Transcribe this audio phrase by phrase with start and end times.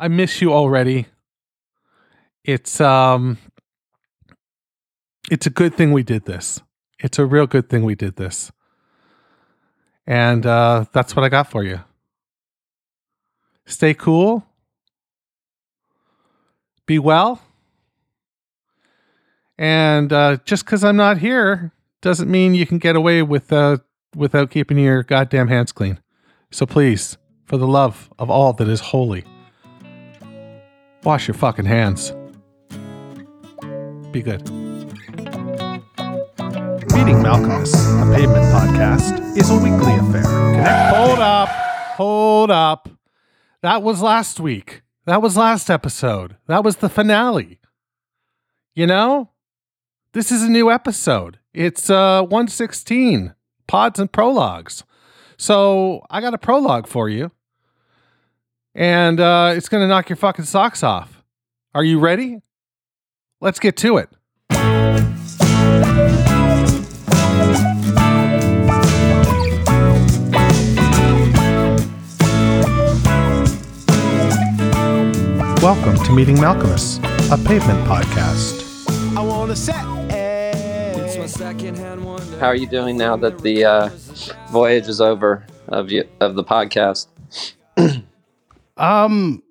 [0.00, 1.08] I miss you already.
[2.42, 3.36] It's um
[5.30, 6.62] it's a good thing we did this.
[6.98, 8.50] It's a real good thing we did this.
[10.06, 11.80] And uh that's what I got for you.
[13.66, 14.46] Stay cool.
[16.86, 17.42] Be well.
[19.58, 23.76] And uh just cuz I'm not here doesn't mean you can get away with uh
[24.16, 26.00] without keeping your goddamn hands clean.
[26.50, 29.24] So please, for the love of all that is holy,
[31.04, 32.12] wash your fucking hands.
[34.12, 34.48] Be good.
[36.92, 40.22] Meeting Malkmus, a pavement podcast, is a weekly affair.
[40.22, 41.48] Connect Hold up.
[41.96, 42.88] Hold up.
[43.62, 44.82] That was last week.
[45.06, 46.36] That was last episode.
[46.46, 47.60] That was the finale.
[48.74, 49.30] You know?
[50.12, 51.38] This is a new episode.
[51.54, 53.34] It's uh 116
[53.68, 54.84] pods and prologues.
[55.36, 57.30] So I got a prologue for you.
[58.80, 61.22] And uh it's gonna knock your fucking socks off.
[61.74, 62.38] Are you ready?
[63.38, 64.08] Let's get to it.
[75.60, 78.88] Welcome to Meeting Malkmus, a pavement podcast.
[79.14, 79.74] I wanna set
[82.40, 83.90] How are you doing now that the uh,
[84.50, 87.08] voyage is over of you of the podcast?
[88.80, 89.42] Um,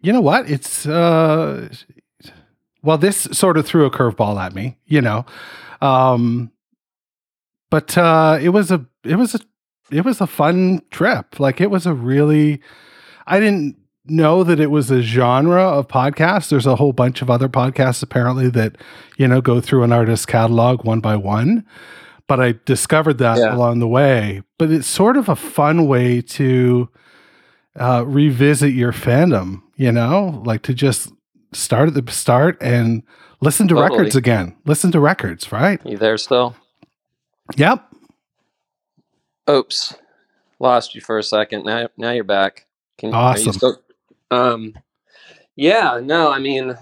[0.00, 0.48] you know what?
[0.50, 1.68] It's uh,
[2.82, 5.24] well, this sort of threw a curveball at me, you know.
[5.80, 6.50] Um,
[7.70, 9.40] but uh, it was a it was a
[9.90, 11.40] it was a fun trip.
[11.40, 12.60] Like it was a really,
[13.26, 16.50] I didn't know that it was a genre of podcasts.
[16.50, 18.76] There's a whole bunch of other podcasts apparently that
[19.16, 21.64] you know go through an artist's catalog one by one.
[22.26, 23.54] But I discovered that Yeah.
[23.54, 24.42] along the way.
[24.58, 26.88] But it's sort of a fun way to
[27.76, 31.12] uh, revisit your fandom, you know, like to just
[31.52, 33.02] start at the start and
[33.40, 33.98] listen to Totally.
[33.98, 34.56] records again.
[34.64, 35.80] Listen to records, right?
[35.84, 36.54] You there still?
[37.56, 37.84] Yep.
[39.50, 39.94] Oops,
[40.58, 41.64] lost you for a second.
[41.64, 42.66] Now, now you're back.
[42.98, 43.52] Can are you Awesome.
[43.52, 43.82] still-
[44.30, 44.74] um,
[45.56, 46.76] yeah, no, I mean,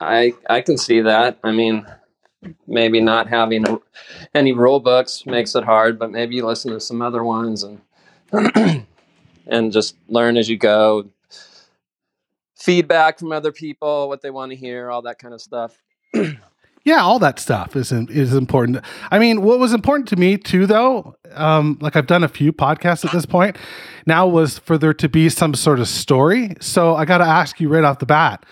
[0.00, 1.38] I I can see that.
[1.42, 1.86] I mean,
[2.66, 3.78] maybe not having a,
[4.34, 7.80] any rule books makes it hard, but maybe you listen to some other ones and
[9.48, 11.08] and just learn as you go.
[12.56, 15.76] Feedback from other people, what they want to hear, all that kind of stuff.
[16.84, 18.78] Yeah, all that stuff is is important.
[19.10, 22.52] I mean, what was important to me too, though, um, like I've done a few
[22.52, 23.56] podcasts at this point,
[24.06, 26.54] now was for there to be some sort of story.
[26.60, 28.44] So I got to ask you right off the bat,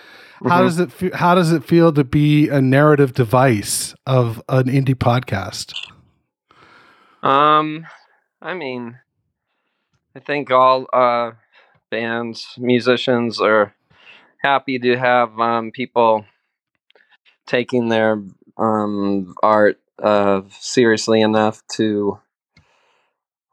[0.44, 0.64] how Mhm.
[0.66, 4.94] does it fe- how does it feel to be a narrative device of an indie
[4.94, 5.72] podcast?
[7.22, 7.86] Um,
[8.42, 8.98] I mean,
[10.16, 11.32] I think all uh,
[11.90, 13.74] bands, musicians are
[14.38, 16.24] happy to have um, people
[17.46, 18.22] taking their
[18.56, 22.18] um, art uh, seriously enough to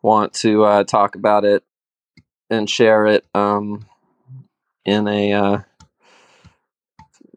[0.02, 1.66] want to uh, talk about it
[2.50, 3.86] and share it um,
[4.86, 5.58] in a uh,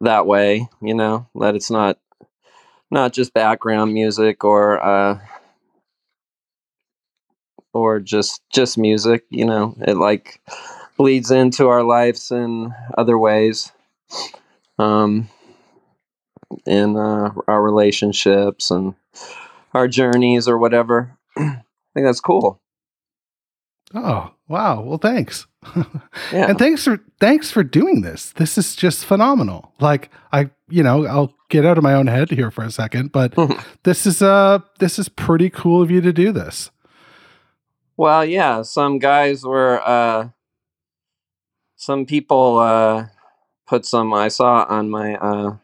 [0.02, 0.68] that way.
[0.80, 1.98] You know, that it's not
[2.92, 5.18] not just background music or uh,
[7.76, 10.40] or just just music you know it like
[10.96, 13.72] bleeds into our lives in other ways
[14.78, 15.28] um
[16.64, 18.94] in uh, our relationships and
[19.74, 21.62] our journeys or whatever i
[21.94, 22.60] think that's cool
[23.94, 24.82] Oh, wow.
[24.82, 25.46] Well, thanks.
[26.32, 28.32] yeah And thanks for thanks for doing this.
[28.32, 29.72] This is just phenomenal.
[29.80, 33.12] Like I, you know, I'll get out of my own head here for a second,
[33.12, 33.34] but
[33.84, 36.70] this is uh this is pretty cool of you to do this.
[37.96, 40.28] Well yeah some guys were uh
[41.76, 43.06] some people uh
[43.66, 45.56] put some i saw on my uh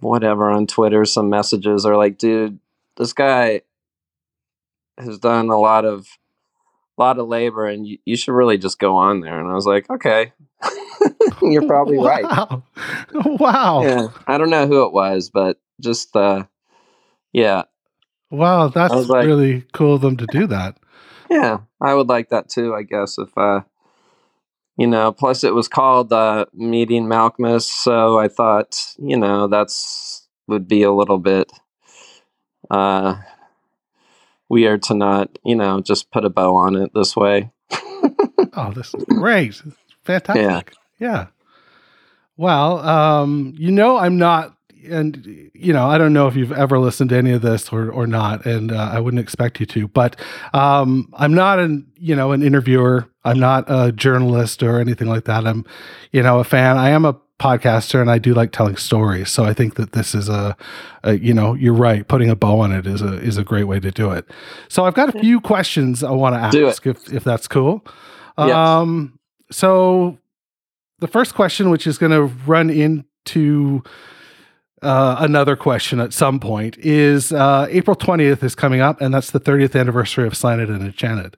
[0.00, 2.58] whatever on twitter some messages are like dude
[2.96, 3.60] this guy
[4.98, 6.06] has done a lot of
[6.96, 9.54] a lot of labor and you, you should really just go on there and i
[9.54, 10.32] was like okay
[11.42, 12.62] you're probably right Wow.
[13.14, 13.82] wow.
[13.82, 16.44] yeah i don't know who it was but just uh
[17.32, 17.62] yeah
[18.30, 20.76] Wow, that's like- really cool of them to do that.
[21.30, 22.74] Yeah, I would like that too.
[22.74, 23.60] I guess if uh,
[24.76, 25.10] you know.
[25.12, 30.82] Plus, it was called uh, meeting Malkmus, so I thought you know that's would be
[30.82, 31.50] a little bit
[32.70, 33.16] uh
[34.48, 37.50] weird to not you know just put a bow on it this way.
[38.56, 39.60] Oh, this is great.
[40.04, 40.74] Fantastic.
[41.00, 41.26] Yeah.
[42.36, 44.53] Well, um, you know I'm not
[44.90, 47.90] and you know, I don't know if you've ever listened to any of this or
[47.90, 49.88] or not, and uh, I wouldn't expect you to.
[49.88, 50.16] But
[50.52, 53.08] um, I'm not an you know an interviewer.
[53.24, 55.46] I'm not a journalist or anything like that.
[55.46, 55.64] I'm
[56.12, 56.76] you know a fan.
[56.76, 59.30] I am a podcaster and I do like telling stories.
[59.30, 60.56] So I think that this is a,
[61.02, 62.06] a, you know, you're right.
[62.06, 64.26] Putting a bow on it is a is a great way to do it.
[64.68, 67.84] So I've got a few questions I want to ask if if that's cool.
[68.38, 68.54] Yes.
[68.54, 69.18] Um
[69.50, 70.18] so
[71.00, 73.82] the first question which is going to run into
[74.84, 79.30] uh, another question at some point is uh, April 20th is coming up, and that's
[79.30, 81.36] the 30th anniversary of Slanted and Enchanted.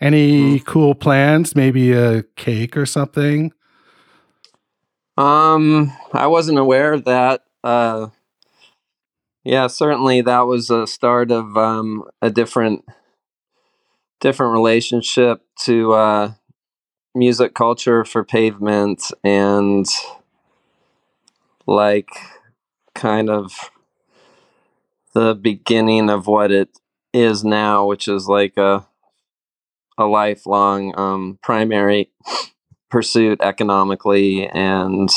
[0.00, 0.64] Any mm.
[0.64, 1.54] cool plans?
[1.54, 3.52] Maybe a cake or something?
[5.16, 7.44] Um, I wasn't aware of that.
[7.62, 8.08] Uh,
[9.44, 12.84] yeah, certainly that was a start of um, a different
[14.20, 16.32] different relationship to uh,
[17.14, 19.86] music culture for pavement and
[21.66, 22.08] like
[22.94, 23.70] kind of
[25.12, 26.78] the beginning of what it
[27.12, 28.86] is now, which is like a
[29.96, 32.10] a lifelong um, primary
[32.90, 35.08] pursuit economically and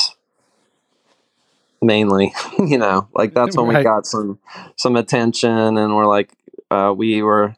[1.81, 3.77] mainly you know like that's when right.
[3.77, 4.39] we got some
[4.75, 6.31] some attention and we're like
[6.69, 7.55] uh, we were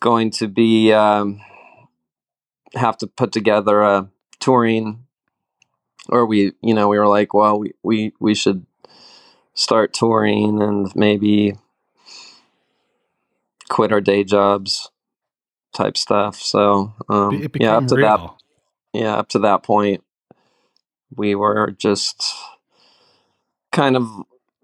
[0.00, 1.40] going to be um,
[2.74, 4.08] have to put together a
[4.38, 5.04] touring
[6.08, 8.64] or we you know we were like well we we, we should
[9.54, 11.54] start touring and maybe
[13.68, 14.90] quit our day jobs
[15.74, 18.06] type stuff so um, yeah up to real.
[18.06, 18.40] that
[18.92, 20.02] yeah, up to that point,
[21.14, 22.34] we were just
[23.72, 24.08] kind of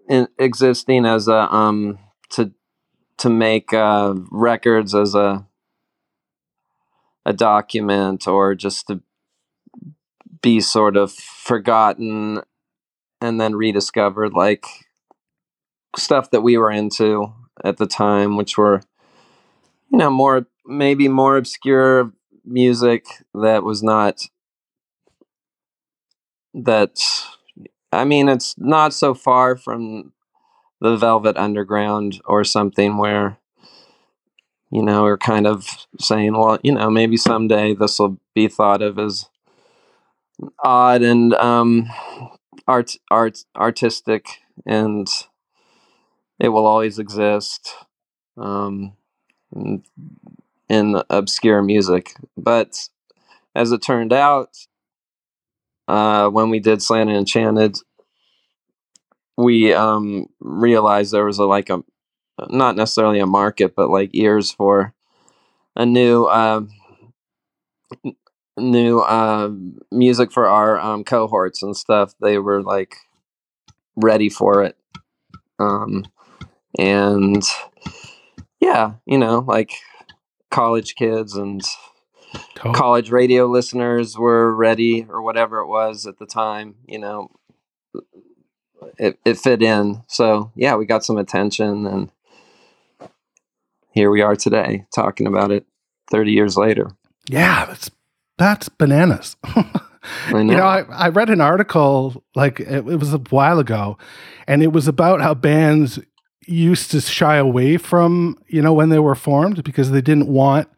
[0.09, 1.99] in, existing as a um
[2.31, 2.51] to
[3.17, 5.45] to make uh, records as a
[7.25, 9.01] a document or just to
[10.41, 12.41] be sort of forgotten
[13.21, 14.65] and then rediscovered like
[15.95, 17.33] stuff that we were into
[17.63, 18.81] at the time which were
[19.91, 22.11] you know more maybe more obscure
[22.45, 24.21] music that was not
[26.53, 26.97] that
[27.91, 30.13] I mean it's not so far from
[30.79, 33.37] the Velvet Underground or something where
[34.71, 35.67] you know we're kind of
[35.99, 39.29] saying well you know maybe someday this will be thought of as
[40.63, 41.89] odd and um
[42.67, 44.25] art art artistic
[44.65, 45.07] and
[46.39, 47.75] it will always exist
[48.37, 48.93] um
[50.69, 52.13] in obscure music.
[52.35, 52.89] But
[53.55, 54.49] as it turned out,
[55.87, 57.77] uh, when we did Slanted and Enchanted,
[59.37, 61.83] we um, realized there was a like a
[62.49, 64.93] not necessarily a market, but like ears for
[65.75, 66.61] a new uh,
[68.57, 69.51] new uh,
[69.91, 72.13] music for our um, cohorts and stuff.
[72.21, 72.95] They were like
[73.95, 74.77] ready for it,
[75.59, 76.05] um,
[76.77, 77.43] and
[78.59, 79.71] yeah, you know, like
[80.49, 81.61] college kids and
[82.55, 82.73] totally.
[82.73, 87.29] college radio listeners were ready or whatever it was at the time you know
[88.97, 92.11] it, it fit in so yeah we got some attention and
[93.91, 95.65] here we are today talking about it
[96.11, 96.91] 30 years later
[97.29, 97.89] yeah that's
[98.37, 99.35] that's bananas
[100.43, 100.53] know.
[100.53, 103.97] You know, I, I read an article like it, it was a while ago,
[104.47, 105.99] and it was about how bands
[106.45, 110.69] used to shy away from, you know, when they were formed because they didn't want,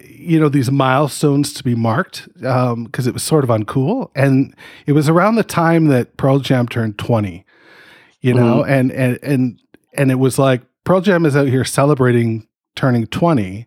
[0.00, 4.10] you know, these milestones to be marked because um, it was sort of uncool.
[4.14, 4.54] And
[4.86, 7.44] it was around the time that Pearl Jam turned 20,
[8.20, 8.70] you know, mm-hmm.
[8.70, 9.62] and, and, and,
[9.94, 13.66] and it was like Pearl Jam is out here celebrating turning 20.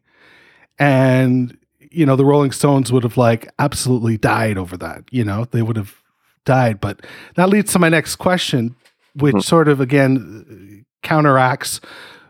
[0.78, 1.58] And,
[1.94, 5.62] you know, the Rolling Stones would have like absolutely died over that, you know, they
[5.62, 6.02] would have
[6.46, 6.82] died.
[6.82, 8.76] But that leads to my next question
[9.16, 9.42] which mm-hmm.
[9.42, 11.80] sort of again counteracts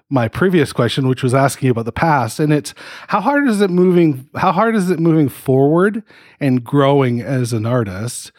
[0.10, 2.39] my previous question, which was asking about the past.
[2.39, 2.74] And it's
[3.08, 4.29] how hard is it moving?
[4.36, 6.03] How hard is it moving forward
[6.39, 8.32] and growing as an artist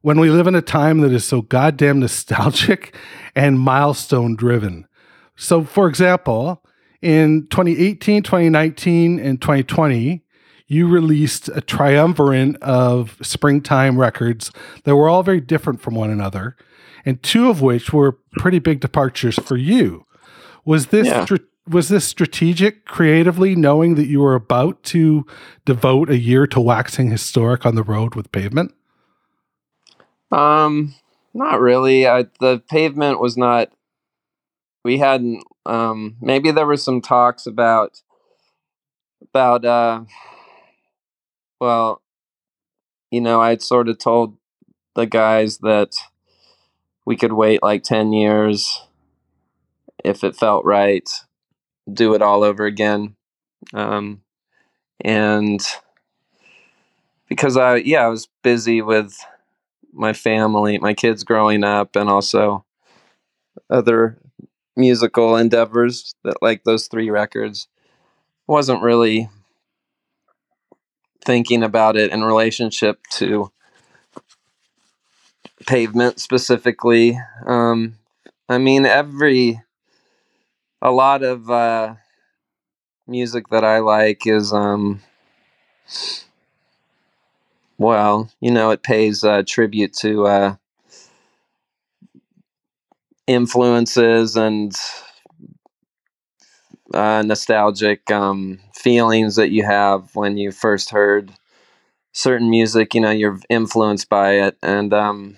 [0.00, 2.96] when we live in a time that is so goddamn nostalgic
[3.36, 4.88] and milestone driven?
[5.36, 6.64] So, for example,
[7.00, 10.21] in 2018, 2019, and 2020,
[10.72, 14.50] you released a triumvirate of springtime records
[14.84, 16.56] that were all very different from one another
[17.04, 20.06] and two of which were pretty big departures for you.
[20.64, 21.26] Was this yeah.
[21.68, 25.26] was this strategic creatively, knowing that you were about to
[25.64, 28.74] devote a year to waxing historic on the road with pavement?
[30.30, 30.94] Um,
[31.34, 32.06] not really.
[32.06, 33.70] I, the pavement was not.
[34.84, 35.44] We hadn't.
[35.66, 38.00] Um, maybe there were some talks about
[39.20, 39.64] about.
[39.64, 40.02] uh
[41.62, 42.02] Well,
[43.12, 44.36] you know, I'd sort of told
[44.96, 45.92] the guys that
[47.06, 48.84] we could wait like 10 years
[50.04, 51.08] if it felt right,
[51.92, 53.14] do it all over again.
[53.72, 54.22] Um,
[55.04, 55.60] and
[57.28, 59.16] because I, yeah, I was busy with
[59.92, 62.64] my family, my kids growing up, and also
[63.70, 64.18] other
[64.76, 67.68] musical endeavors that like those three records
[68.48, 69.28] wasn't really
[71.24, 73.50] thinking about it in relationship to
[75.66, 77.18] pavement specifically.
[77.46, 77.98] Um
[78.48, 79.60] i mean every
[80.82, 81.94] a lot of uh
[83.06, 85.00] music that i like is um
[87.78, 90.54] well you know it pays uh, tribute to uh
[93.26, 94.72] influences and
[96.94, 101.32] uh, nostalgic um, feelings that you have when you first heard
[102.12, 102.94] certain music.
[102.94, 105.36] You know, you're influenced by it, and um,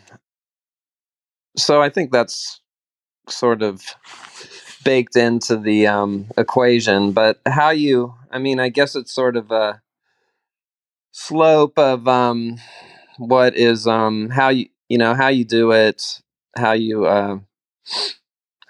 [1.56, 2.60] so I think that's
[3.28, 3.82] sort of
[4.84, 7.12] baked into the um, equation.
[7.12, 9.80] But how you, I mean, I guess it's sort of a
[11.12, 12.58] slope of um,
[13.18, 16.20] what is um, how you, you know, how you do it,
[16.56, 17.38] how you, uh,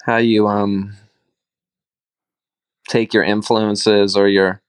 [0.05, 0.95] how you um,
[2.89, 4.61] take your influences or your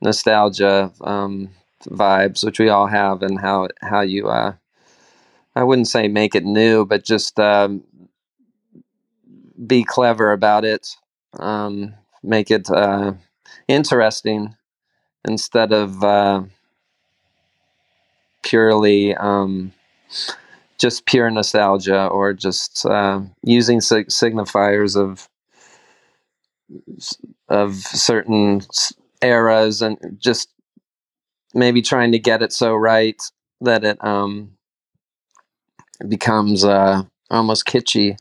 [0.00, 1.50] nostalgia um,
[1.88, 4.54] vibes, which we all have, and how how you uh,
[5.54, 7.82] I wouldn't say make it new, but just um,
[9.66, 10.96] be clever about it,
[11.38, 13.14] um, make it uh,
[13.68, 14.54] interesting
[15.26, 16.42] instead of uh,
[18.42, 19.72] purely um,
[20.78, 25.28] just pure nostalgia or just uh, using sig- signifiers of
[27.48, 28.60] of certain
[29.22, 30.48] eras and just
[31.54, 33.20] maybe trying to get it so right
[33.60, 34.52] that it um,
[36.08, 38.16] becomes uh, almost kitschy.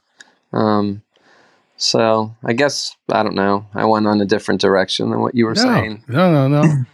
[0.53, 1.01] Um,
[1.77, 3.65] so I guess I don't know.
[3.73, 6.03] I went on a different direction than what you were no, saying.
[6.07, 6.85] No, no, no.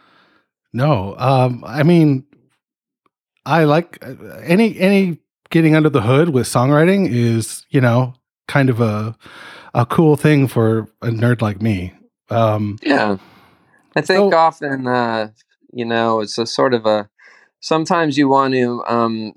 [0.72, 1.16] no.
[1.18, 2.24] Um, I mean,
[3.44, 5.18] I like uh, any any
[5.50, 8.14] getting under the hood with songwriting is, you know,
[8.46, 9.16] kind of a
[9.74, 11.92] a cool thing for a nerd like me.
[12.28, 13.16] Um, yeah,
[13.96, 15.30] I think so- often, uh,
[15.72, 17.08] you know, it's a sort of a.
[17.60, 19.34] Sometimes you want to um,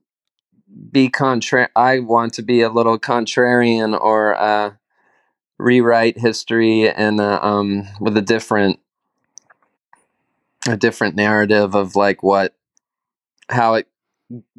[0.91, 1.69] be contra.
[1.75, 4.71] I want to be a little contrarian or uh,
[5.57, 8.79] rewrite history and uh, um, with a different
[10.67, 12.55] a different narrative of like what
[13.49, 13.87] how it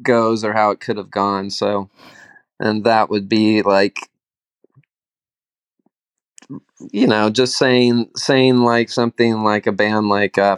[0.01, 1.49] goes or how it could have gone.
[1.49, 1.89] So,
[2.59, 3.97] and that would be like
[6.91, 10.57] you know just saying saying like something like a band like uh,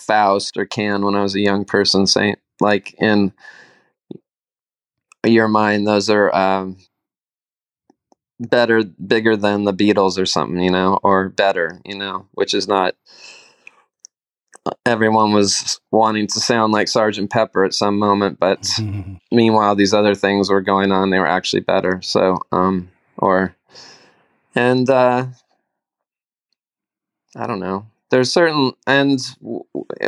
[0.00, 3.32] Faust or Can when I was a young person saying like in
[5.24, 6.76] your mind those are um,
[8.40, 12.66] better bigger than the Beatles or something you know or better you know which is
[12.66, 12.94] not
[14.86, 18.68] everyone was wanting to sound like Sergeant Pepper at some moment but
[19.30, 23.54] meanwhile these other things were going on they were actually better so um or
[24.54, 25.26] and uh
[27.36, 27.86] i don't know.
[28.10, 29.18] There's certain and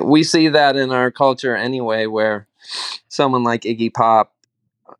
[0.03, 2.47] we see that in our culture anyway where
[3.09, 4.33] someone like iggy pop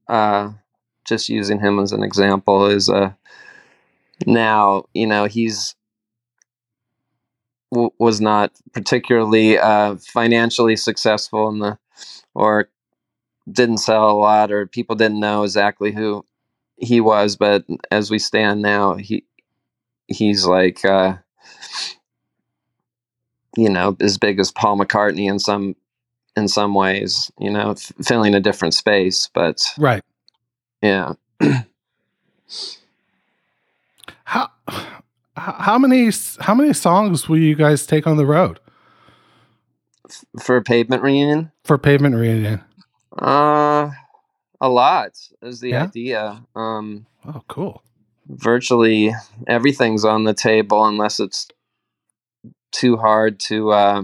[0.09, 0.51] uh
[1.05, 3.13] just using him as an example is uh
[4.27, 5.75] now you know he's
[7.73, 11.79] w- was not particularly uh financially successful in the
[12.35, 12.69] or
[13.51, 16.25] didn't sell a lot or people didn't know exactly who
[16.79, 19.25] he was but as we stand now he
[20.09, 21.17] he's like uh
[23.57, 25.75] you know as big as paul mccartney in some
[26.37, 30.03] in some ways you know f- filling a different space but right.
[30.83, 31.13] yeah
[34.25, 34.51] How
[35.37, 36.11] how many
[36.41, 38.59] how many songs will you guys take on the road
[40.43, 42.63] for a pavement reunion for Pavement Reunion?
[43.21, 43.91] uh
[44.61, 45.85] a lot is the Yeah?
[45.85, 47.83] idea um Oh, cool.
[48.29, 49.13] virtually
[49.47, 51.49] everything's on the table unless it's
[52.73, 54.03] too hard to uh,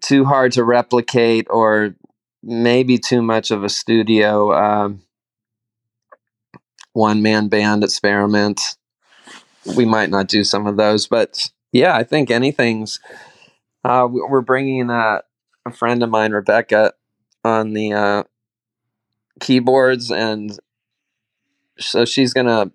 [0.00, 1.94] too hard to replicate or
[2.42, 5.02] maybe too much of a studio um,
[6.92, 8.60] one man band experiment.
[9.76, 12.98] We might not do some of those but yeah i think anything's
[13.84, 15.20] uh, we- we're bringing uh,
[15.66, 16.92] a friend of mine rebecca
[17.44, 18.22] on the uh,
[19.40, 20.58] keyboards and
[21.78, 22.70] so she's gonna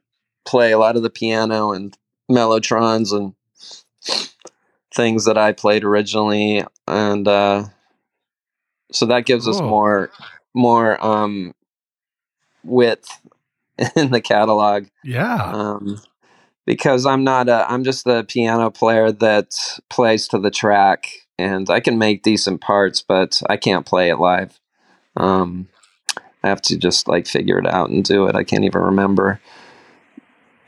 [0.46, 1.98] play a lot of the piano and
[2.32, 3.34] mellotrons and
[4.94, 7.66] things that I played originally, and uh,
[8.92, 10.12] so that gives us more
[10.54, 11.54] more um,
[12.64, 13.10] width
[13.96, 15.36] in the catalog Yeah.
[15.36, 16.02] um,
[16.66, 19.56] because I'm not a I'm just the piano player that
[19.90, 24.18] plays to the track and I can make decent parts but I can't play it
[24.18, 24.60] live.
[25.16, 25.68] Um,
[26.44, 28.36] I have to just like figure it out and do it.
[28.36, 29.40] I can't even remember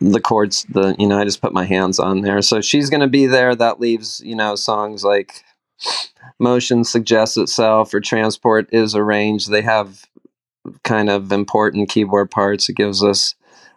[0.02, 2.42] the chords the you know I just put my hands on there.
[2.42, 5.44] So she's going to be there that leaves, you know, songs like
[6.40, 9.50] motion suggests itself or transport is arranged.
[9.50, 10.06] They have
[10.84, 12.70] kind of important keyboard parts.
[12.70, 13.36] It gives us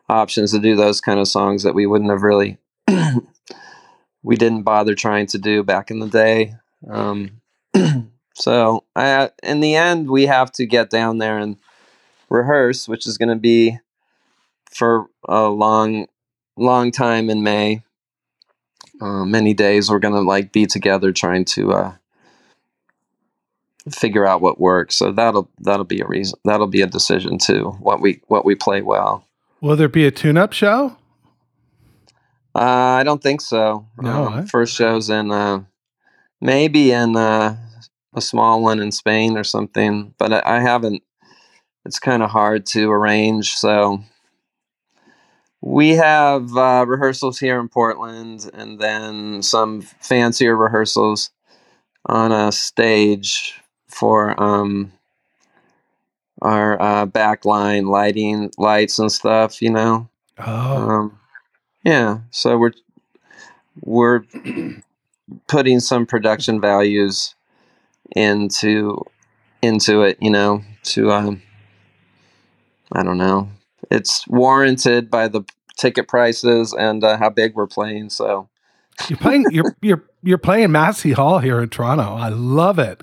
[0.08, 2.58] options to do those kind of songs that we wouldn't have really
[4.22, 6.54] we didn't bother trying to do back in the day
[6.90, 7.40] um,
[8.34, 11.56] so I, in the end we have to get down there and
[12.28, 13.78] rehearse which is going to be
[14.70, 16.06] for a long
[16.56, 17.82] long time in may
[19.00, 21.92] uh, many days we're going to like be together trying to uh,
[23.90, 27.70] figure out what works so that'll that'll be a reason that'll be a decision too
[27.80, 29.24] what we what we play well
[29.60, 30.96] Will there be a tune-up show?
[32.52, 32.58] Uh,
[32.98, 33.86] I don't think so.
[33.96, 34.44] No, Um, eh?
[34.50, 35.62] first show's in uh,
[36.40, 37.56] maybe in uh,
[38.12, 41.04] a small one in Spain or something, but I, I haven't.
[41.84, 44.02] It's kind of hard to arrange, so
[45.62, 51.30] we have uh, rehearsals here in Portland, and then some fancier rehearsals
[52.06, 53.54] on a stage
[53.86, 54.92] for um,
[56.42, 59.62] our uh, backline lighting, lights and stuff.
[59.62, 60.08] You know.
[60.38, 61.18] Oh, Um,
[61.84, 62.72] yeah, so we're
[63.80, 64.24] we're
[65.46, 67.36] putting some production values
[68.16, 68.98] into
[69.62, 71.42] into it, you know, to um,
[72.90, 73.48] I don't know.
[73.90, 75.42] It's warranted by the
[75.76, 78.10] ticket prices and uh, how big we're playing.
[78.10, 78.48] So
[79.08, 79.46] you're playing.
[79.50, 82.14] You're you're you're playing Massey Hall here in Toronto.
[82.14, 83.02] I love it.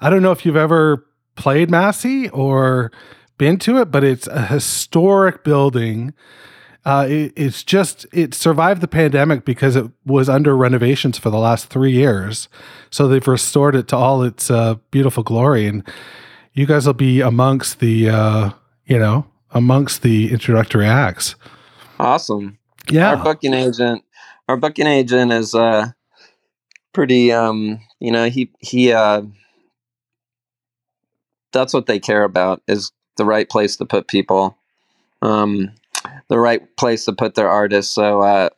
[0.00, 2.92] I don't know if you've ever played Massey or
[3.38, 6.12] been to it, but it's a historic building.
[6.84, 11.38] Uh, it, it's just it survived the pandemic because it was under renovations for the
[11.38, 12.48] last three years.
[12.90, 15.82] So they've restored it to all its uh, beautiful glory, and
[16.54, 18.50] you guys will be amongst the uh,
[18.86, 21.34] you know amongst the introductory acts.
[21.98, 22.58] awesome.
[22.90, 24.02] Yeah, Our booking agent,
[24.48, 25.88] our booking agent is uh
[26.92, 29.22] pretty um you know he he uh
[31.52, 34.56] that's what they care about is the right place to put people
[35.22, 35.70] um
[36.28, 38.48] the right place to put their artists so uh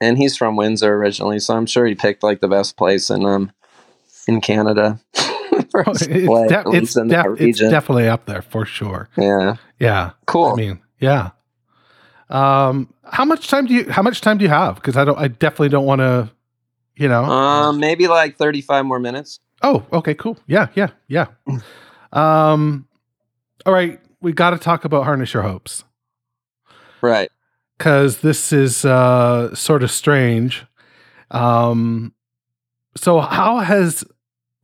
[0.00, 3.24] and he's from windsor originally so i'm sure he picked like the best place in
[3.26, 3.50] um
[4.26, 5.00] in canada
[5.70, 9.08] for us it's, de- it's, def- it's definitely up there for sure.
[9.16, 11.30] yeah Yeah, cool I mean, yeah.
[12.30, 13.90] Um, how much time do you?
[13.90, 14.76] How much time do you have?
[14.76, 15.18] Because I don't.
[15.18, 16.30] I definitely don't want to.
[16.96, 17.22] You know.
[17.22, 20.38] um maybe like 35 more minutes oh, okay, cool.
[20.46, 21.26] Yeah, yeah, yeah.
[22.10, 22.88] Um,
[23.66, 25.84] all right, we got to talk about harness your hopes
[27.02, 27.30] right
[27.76, 30.64] because this is uh sort of strange.
[31.30, 32.14] Um,
[32.96, 34.04] so how has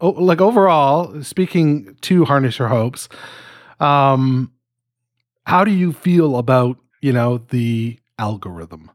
[0.00, 3.10] oh, like overall speaking to harness your hopes,
[3.78, 4.50] um,
[5.46, 8.90] how do you feel about you know the algorithm?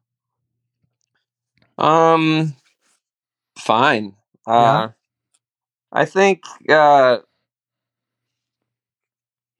[1.77, 2.55] Um,
[3.57, 4.15] fine.
[4.47, 4.89] Uh, Yeah.
[5.91, 7.17] I think uh,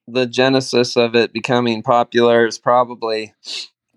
[0.08, 3.34] the genesis of it becoming popular is probably,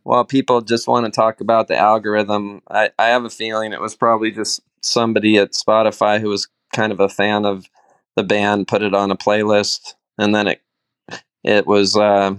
[0.05, 2.62] well, people just want to talk about the algorithm.
[2.70, 6.92] I, I have a feeling it was probably just somebody at Spotify who was kind
[6.92, 7.68] of a fan of
[8.16, 10.62] the band, put it on a playlist, and then it
[11.44, 12.35] it was uh,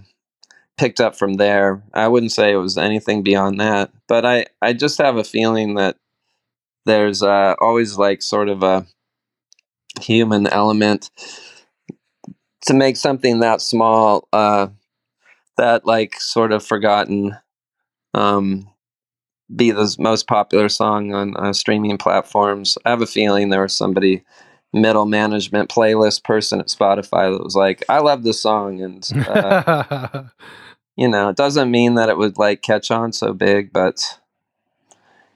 [0.77, 1.83] picked up from there.
[1.93, 5.75] I wouldn't say it was anything beyond that, but I I just have a feeling
[5.75, 5.97] that
[6.85, 8.85] there's uh, always like sort of a
[10.01, 11.09] human element
[12.65, 14.67] to make something that small uh,
[15.57, 17.37] that like sort of forgotten
[18.13, 18.69] um,
[19.55, 23.75] be the most popular song on uh, streaming platforms i have a feeling there was
[23.75, 24.23] somebody
[24.71, 30.23] middle management playlist person at spotify that was like i love this song and uh,
[30.95, 34.19] you know, it doesn't mean that it would like catch on so big, but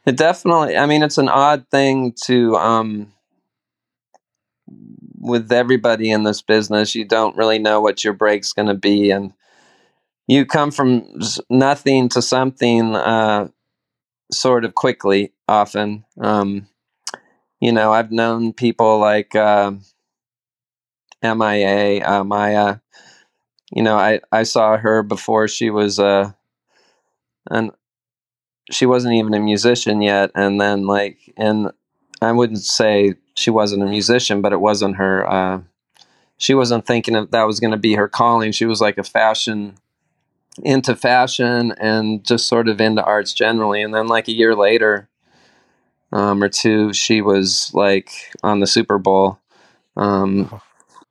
[0.06, 3.14] it definitely, I mean, it's an odd thing to, um,
[5.20, 9.12] with everybody in this business, you don't really know what your break's going to be.
[9.12, 9.34] And
[10.28, 13.50] you come from nothing to something, uh,
[14.32, 16.06] sort of quickly often.
[16.22, 16.68] Um,
[17.60, 19.72] you know, I've known people like, uh,
[21.24, 22.78] MIA, uh, Maya,
[23.72, 26.32] you know, I, I saw her before she was, uh,
[27.50, 27.72] and
[28.72, 31.72] she wasn't even a musician yet and then like and
[32.22, 35.62] i wouldn't say she wasn't a musician but it wasn't her uh
[36.38, 39.06] she wasn't thinking of that was going to be her calling she was like a
[39.06, 39.78] fashion
[40.64, 43.82] into fashion and just sort of into arts generally.
[43.82, 45.08] And then like a year later,
[46.12, 48.12] um, or two, she was like
[48.44, 49.40] on the Super Bowl
[49.96, 50.62] um,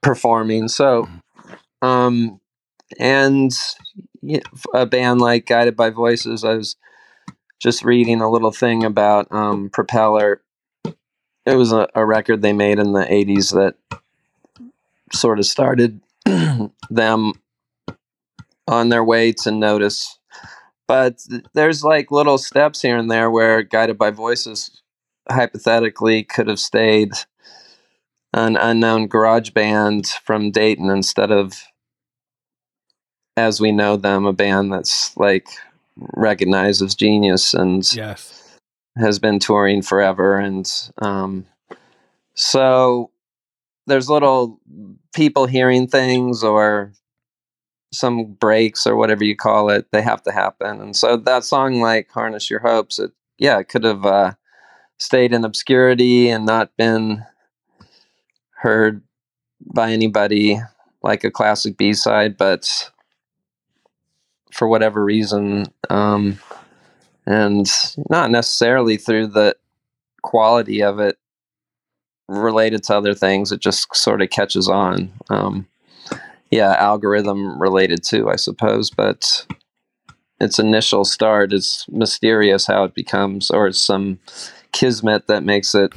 [0.00, 0.68] performing.
[0.68, 1.08] So,
[1.82, 2.40] um,
[2.98, 3.52] and
[4.22, 4.40] yeah,
[4.74, 6.76] a band like Guided by Voices, I was
[7.60, 10.42] just reading a little thing about um, Propeller.
[11.44, 14.00] It was a, a record they made in the 80s that
[15.12, 16.00] sort of started
[16.90, 17.32] them
[18.68, 20.18] on their way to notice.
[20.88, 21.20] But
[21.54, 24.82] there's like little steps here and there where Guided by Voices
[25.28, 27.12] hypothetically could have stayed
[28.32, 31.62] an unknown garage band from Dayton instead of,
[33.36, 35.46] as we know them, a band that's like
[35.96, 38.58] recognized as genius and Yes.
[38.96, 40.36] has been touring forever.
[40.38, 41.46] And um,
[42.34, 43.10] so
[43.86, 44.60] there's little
[45.14, 46.92] people hearing things or
[47.92, 49.86] some breaks or whatever you call it.
[49.92, 50.80] They have to happen.
[50.80, 54.32] And so that song, like Harness Your Hopes, it, yeah, it could have uh,
[54.98, 57.24] stayed in obscurity and not been
[58.56, 59.02] heard
[59.74, 60.60] by anybody
[61.02, 62.90] like a classic B side, but
[64.56, 66.38] for whatever reason, um,
[67.26, 67.66] and
[68.08, 69.54] not necessarily through the
[70.22, 71.18] quality of it
[72.28, 75.12] related to other things, it just sort of catches on.
[75.28, 75.66] Um,
[76.50, 79.46] yeah, algorithm related too, I suppose, but
[80.40, 84.18] its initial start is mysterious how it becomes, or some
[84.76, 85.92] kismet that makes it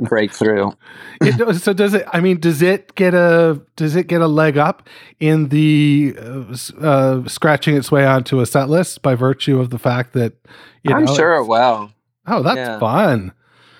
[0.08, 0.72] break through.
[1.20, 2.04] It- so does it?
[2.12, 4.88] I mean, does it get a does it get a leg up
[5.20, 9.78] in the uh, uh, scratching its way onto a set list by virtue of the
[9.78, 10.34] fact that
[10.82, 11.90] you I'm sure it will.
[12.26, 12.78] Oh, that's Yeah.
[12.78, 13.32] fun.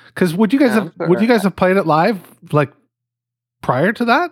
[0.07, 2.21] Because would you guys Yeah, have I'm would you guys have played it live
[2.53, 2.73] like
[3.63, 4.31] prior to that?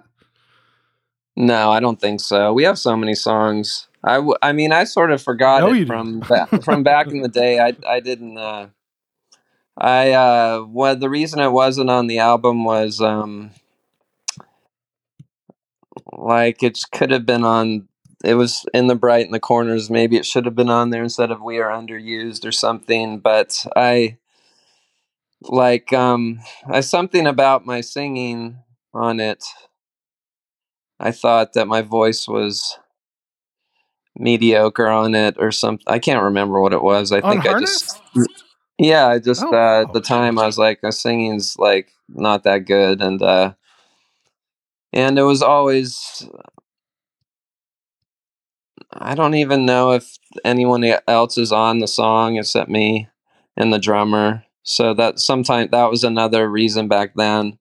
[1.36, 2.52] No, I don't think so.
[2.52, 3.88] We have so many songs.
[4.04, 7.22] I, w- I mean, I sort of forgot No, it from ba- from back in
[7.22, 7.58] the day.
[7.60, 8.36] I I didn't.
[8.36, 8.66] Uh,
[9.78, 13.50] I uh, well, the reason it wasn't on the album was um,
[16.16, 17.88] like it could have been on.
[18.24, 19.90] It was in the Brighten the Corners.
[19.90, 23.18] Maybe it should have been on there instead of "We Are Underused" or something.
[23.18, 24.18] But I
[25.42, 28.58] like um, I something about my singing
[28.94, 29.42] on it.
[30.98, 32.78] I thought that my voice was
[34.16, 35.84] mediocre on it or something.
[35.86, 37.12] I can't remember what it was.
[37.12, 37.82] I On think I Harness?
[37.82, 38.00] just
[38.82, 39.82] yeah, I just Oh, uh, wow.
[39.82, 43.54] at the time I was like, my singing's like not that good, and uh,
[44.92, 46.26] and it was always.
[48.92, 53.08] I don't even know if anyone else is on the song except me
[53.56, 54.44] and the drummer.
[54.62, 57.58] So that sometimes that was another reason back then.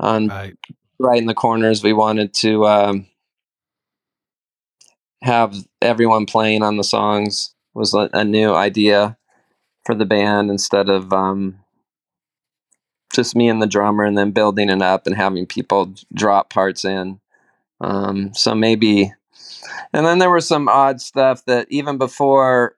[0.00, 0.54] On Right.
[0.98, 3.06] right in the corners, we wanted to um,
[5.22, 9.16] have everyone playing on the songs was a, a new idea
[9.84, 11.58] for the band instead of um,
[13.14, 16.84] just me and the drummer and then building it up and having people drop parts
[16.84, 17.20] in.
[17.80, 19.12] Um, so maybe,
[19.92, 22.76] and then there was some odd stuff that even before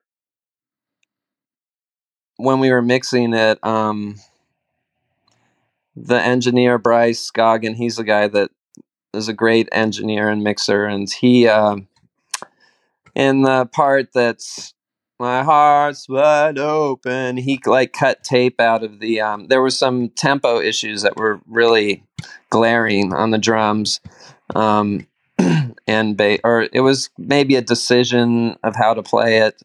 [2.37, 4.15] when we were mixing it, um,
[5.95, 8.51] the engineer Bryce Goggin, he's the guy that
[9.13, 11.77] is a great engineer and mixer, and he uh,
[13.15, 14.75] in the part that's
[15.19, 19.21] my heart's wide open, he like cut tape out of the.
[19.21, 22.03] Um, there were some tempo issues that were really
[22.49, 23.99] glaring on the drums,
[24.55, 25.07] um,
[25.87, 29.61] and ba- or it was maybe a decision of how to play it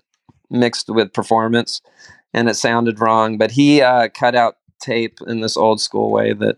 [0.51, 1.83] mixed with performance,
[2.33, 3.37] and it sounded wrong.
[3.37, 6.57] But he uh, cut out tape in this old school way that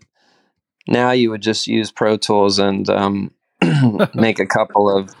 [0.87, 3.31] now you would just use Pro Tools and um,
[4.13, 5.13] make a couple of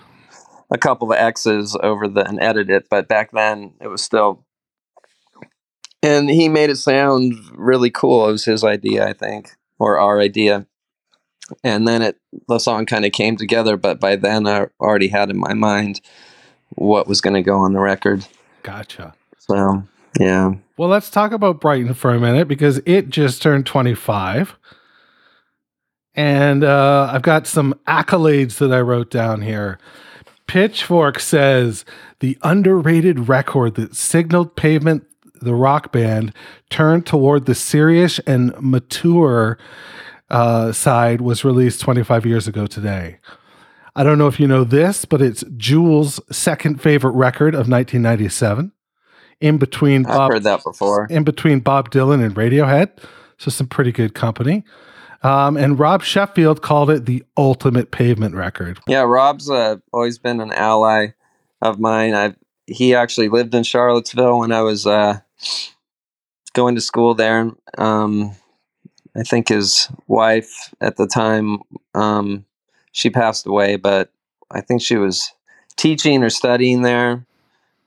[0.71, 2.87] a couple of X's over the and edit it.
[2.89, 4.45] But back then it was still
[6.01, 8.29] and he made it sound really cool.
[8.29, 9.49] It was his idea, I think,
[9.79, 10.67] or our idea.
[11.63, 15.29] And then it the song kind of came together, but by then I already had
[15.29, 16.01] in my mind
[16.69, 18.25] what was going to go on the record.
[18.63, 19.13] Gotcha.
[19.37, 19.83] So,
[20.19, 20.55] yeah.
[20.77, 24.55] Well, let's talk about Brighten for a minute because it just turned 25.
[26.15, 29.77] And uh, I've got some accolades that I wrote down here.
[30.47, 31.85] Pitchfork says
[32.19, 35.05] the underrated record that signaled Pavement,
[35.41, 36.33] the rock band,
[36.69, 39.57] turned toward the serious and mature
[40.29, 43.17] uh, side was released 25 years ago today.
[43.95, 48.71] I don't know if you know this, but it's Jules' second favorite record of 1997.
[49.41, 51.07] In between I've Bob heard that before.
[51.09, 52.91] in between Bob Dylan and Radiohead.
[53.37, 54.63] So some pretty good company.
[55.25, 58.79] Um, and Rob Sheffield called it the ultimate pavement record.
[58.85, 61.07] Yeah, Rob's uh, always been an ally
[61.63, 62.13] of mine.
[62.13, 62.35] I
[62.67, 65.19] he actually lived in Charlottesville when I was uh,
[66.53, 67.51] going to school there.
[67.79, 68.35] Um,
[69.15, 71.59] I think his wife at the time
[71.95, 72.45] um,
[72.91, 74.11] she passed away, but
[74.51, 75.31] I think she was
[75.75, 77.25] teaching or studying there.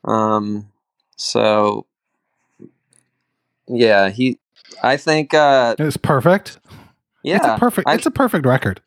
[0.04, 0.68] Um,
[1.14, 1.86] so
[3.68, 4.40] yeah, he.
[4.82, 5.34] I think.
[5.34, 6.58] Uh, It's perfect.
[7.28, 7.88] Yeah, it's a perfect.
[7.88, 8.80] I- it's a perfect record.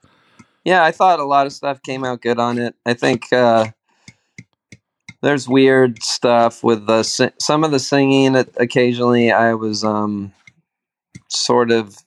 [0.66, 2.76] yeah, I thought a lot of stuff came out good on it.
[2.86, 3.68] I think uh,
[5.22, 8.36] there's weird stuff with the si- some of the singing.
[8.58, 10.32] Occasionally, I was um,
[11.30, 11.98] sort of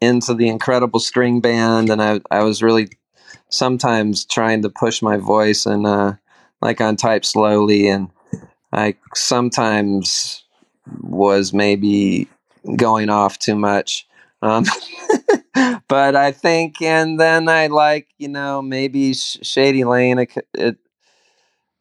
[0.00, 2.88] into the incredible string band, and I I was really
[3.50, 6.14] sometimes trying to push my voice and uh,
[6.60, 8.08] like on type slowly, and
[8.72, 10.44] I sometimes
[11.02, 12.28] was maybe
[12.76, 14.06] going off too much.
[14.42, 14.64] Um,
[15.88, 20.18] but I think, and then I like, you know, maybe Sh- Shady Lane.
[20.18, 20.76] It, it,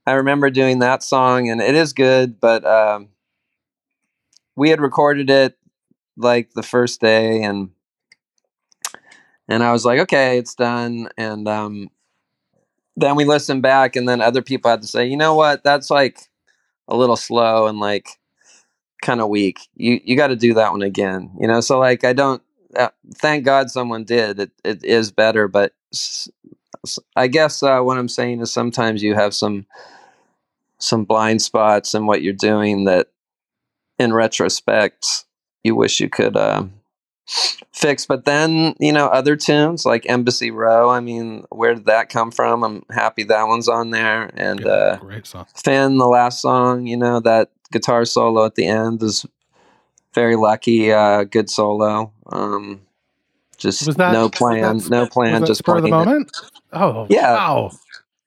[0.07, 2.39] I remember doing that song, and it is good.
[2.39, 3.09] But um,
[4.55, 5.57] we had recorded it
[6.17, 7.69] like the first day, and
[9.47, 11.09] and I was like, okay, it's done.
[11.17, 11.89] And um,
[12.95, 15.89] then we listened back, and then other people had to say, you know what, that's
[15.89, 16.19] like
[16.87, 18.09] a little slow and like
[19.01, 19.59] kind of weak.
[19.75, 21.31] You you got to do that one again.
[21.39, 22.41] You know, so like I don't.
[22.75, 24.39] Uh, thank God someone did.
[24.39, 25.73] It it is better, but
[27.15, 29.65] I guess uh, what I'm saying is sometimes you have some
[30.77, 33.07] some blind spots in what you're doing that,
[33.97, 35.25] in retrospect,
[35.63, 36.65] you wish you could uh,
[37.71, 38.05] fix.
[38.05, 40.89] But then you know other tunes like Embassy Row.
[40.89, 42.63] I mean, where did that come from?
[42.63, 44.59] I'm happy that one's on there, and.
[44.59, 45.45] Good- Uh, great song.
[45.55, 49.25] Fin, the last song, you know, that guitar solo at the end is
[50.15, 52.11] very lucky, uh, good solo.
[52.25, 52.81] Um,
[53.57, 56.05] just that no plan, no plan, just for the playing it.
[56.05, 56.37] moment.
[56.73, 57.33] Oh Yeah.
[57.33, 57.71] Wow.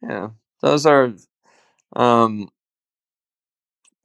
[0.00, 0.28] Yeah,
[0.62, 1.12] those are,
[1.96, 2.50] um,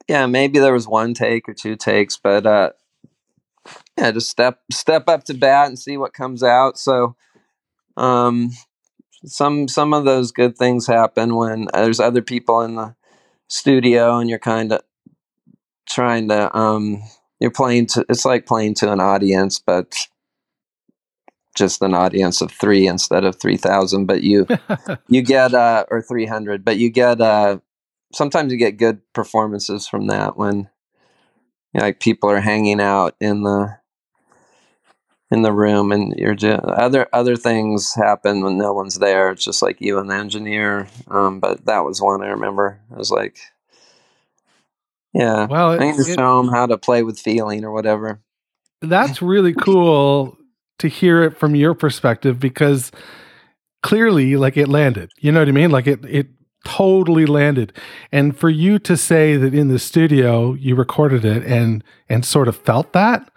[0.08, 2.72] yeah, maybe there was one take or two takes, but uh,
[3.98, 6.80] yeah, just step step up to bat and see what comes out.
[6.80, 7.15] So,
[7.96, 8.52] um,
[9.26, 12.96] some some of those good things happen when there's other people in the
[13.48, 14.82] studio and you're kind of
[15.88, 17.04] trying to um
[17.43, 19.97] you're playing to it's like playing to an audience but
[21.56, 24.47] just an audience of three instead of 3000 but you
[25.10, 27.60] you get uh or 300 but you get uh
[28.13, 30.69] sometimes you get good performances from that when
[31.73, 33.77] you know, like people are hanging out in the
[35.29, 39.32] in the room and you're just other other things happen when no one's there.
[39.32, 42.79] It's just like you and the engineer um but that was one i remember.
[42.89, 43.38] I was like
[45.13, 47.71] yeah well, i it, can just it- show them how to play with feeling or
[47.71, 48.21] whatever
[48.82, 50.38] that's really cool
[50.80, 52.91] to hear it from your perspective because
[53.84, 55.12] clearly, like it landed.
[55.19, 55.69] You know what I mean?
[55.69, 56.28] Like it, it
[56.65, 57.73] totally landed.
[58.12, 62.47] And for you to say that in the studio you recorded it and and sort
[62.47, 63.30] of felt that,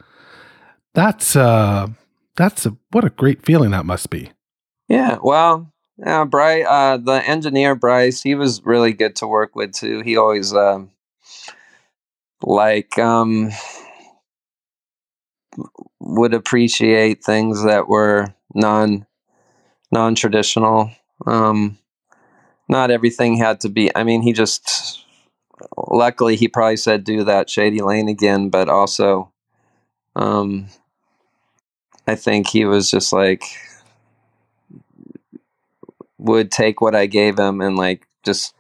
[0.95, 1.89] that's uh,
[2.37, 4.33] that's a what a great feeling that must be.
[4.89, 9.73] Yeah, well, yeah, Bryce, uh, the engineer Bryce, he was really good to work with
[9.73, 10.01] too.
[10.01, 10.91] He always um,
[12.43, 13.51] like um,
[16.01, 19.07] would appreciate things that were non
[19.91, 20.91] non traditional.
[21.27, 21.79] Um,
[22.69, 23.91] not everything had to be.
[23.95, 25.05] I mean, he just
[25.89, 29.33] luckily he probably said do that Shady Lane again, but also,
[30.15, 30.67] um,
[32.07, 33.43] I think he was just like
[36.19, 38.55] would take what I gave him and like just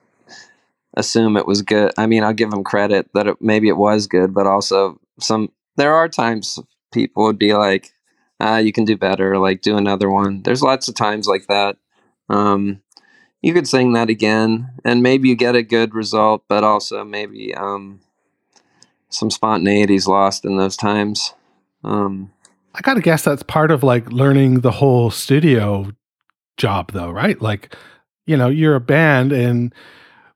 [0.96, 1.92] assume it was good.
[1.98, 5.50] I mean, I'll give him credit that it, maybe it was good, but also some
[5.76, 6.58] there are times
[6.92, 7.92] people would be like,
[8.40, 10.42] ah, you can do better, like do another one.
[10.42, 11.76] There's lots of times like that.
[12.28, 12.82] Um,
[13.42, 17.54] you could sing that again, and maybe you get a good result, but also maybe
[17.54, 18.00] um,
[19.08, 21.34] some spontaneity is lost in those times.
[21.84, 22.32] Um,
[22.74, 25.92] I gotta guess that's part of like learning the whole studio
[26.56, 27.40] job, though, right?
[27.40, 27.74] Like,
[28.26, 29.74] you know, you're a band, and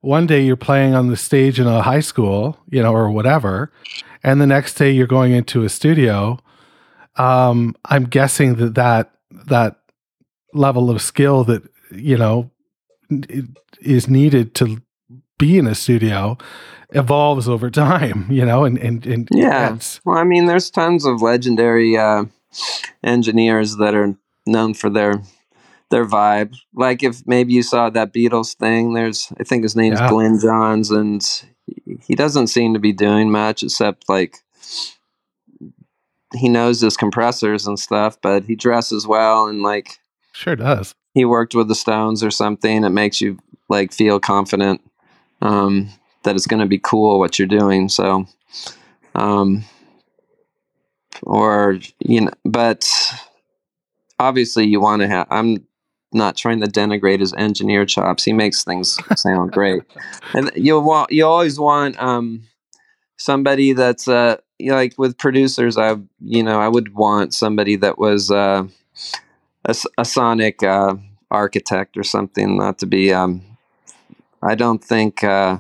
[0.01, 3.71] one day you're playing on the stage in a high school, you know, or whatever,
[4.23, 6.39] and the next day you're going into a studio.
[7.17, 9.13] Um, I'm guessing that that
[9.47, 9.77] that
[10.55, 12.51] level of skill that you know
[13.81, 14.81] is needed to
[15.39, 16.37] be in a studio
[16.93, 19.73] evolves over time, you know, and and and Yeah.
[19.73, 22.25] gets- Well, I mean, there's tons of legendary uh,
[23.05, 24.15] engineers that are
[24.47, 25.23] known for their
[25.91, 26.55] their vibe.
[26.75, 30.09] Like if maybe you saw that Beatles thing, there's I think his name's Yeah.
[30.09, 31.23] Glyn Johns, and
[32.03, 34.37] he doesn't seem to be doing much except like
[36.35, 39.99] he knows his compressors and stuff, but he dresses well and like
[40.33, 40.95] sure does.
[41.13, 42.85] he worked with the Stones or something.
[42.85, 44.81] It makes you like feel confident.
[45.43, 45.89] um,
[46.23, 47.89] that it's going to be cool what you're doing.
[47.89, 48.27] So,
[49.15, 49.65] um,
[51.23, 52.87] or you know, but
[54.19, 55.27] obviously you want to have.
[55.31, 55.67] I'm
[56.13, 58.25] not trying to denigrate his engineer chops.
[58.25, 59.83] He makes things sound great,
[60.35, 62.45] and you want you always want um,
[63.17, 65.77] somebody that's uh, like with producers.
[65.77, 68.65] I you know I would want somebody that was uh,
[69.65, 70.97] a, a sonic uh,
[71.31, 72.57] architect or something.
[72.57, 73.13] Not to be.
[73.13, 73.43] Um,
[74.43, 75.23] I don't think.
[75.25, 75.59] Uh,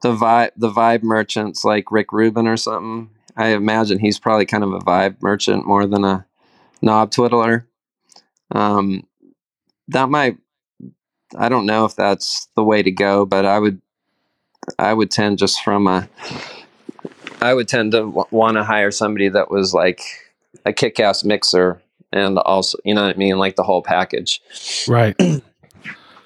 [0.00, 3.10] the vibe the vibe merchants like Rick Rubin or something.
[3.36, 6.26] I imagine he's probably kind of a vibe merchant more than a
[6.80, 7.66] knob twiddler.
[8.52, 9.06] Um,
[9.88, 10.36] that might
[11.36, 13.80] I don't know if that's the way to go, but I would
[14.78, 16.08] I would tend just from a
[17.40, 20.00] I would tend to w- want to hire somebody that was like
[20.64, 21.80] a kick-ass mixer
[22.12, 24.40] and also you know what I mean like the whole package.
[24.88, 25.16] Right.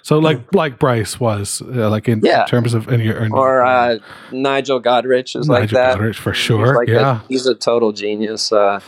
[0.03, 2.45] So like like Bryce was uh, like in, Yeah.
[2.45, 3.99] terms of in your in Or uh,
[4.31, 5.99] Nigel Godrich is like Nigel that.
[5.99, 6.77] Godrich for He's sure.
[6.77, 7.21] like a- yeah.
[7.29, 8.53] he's a total genius.
[8.53, 8.79] Uh,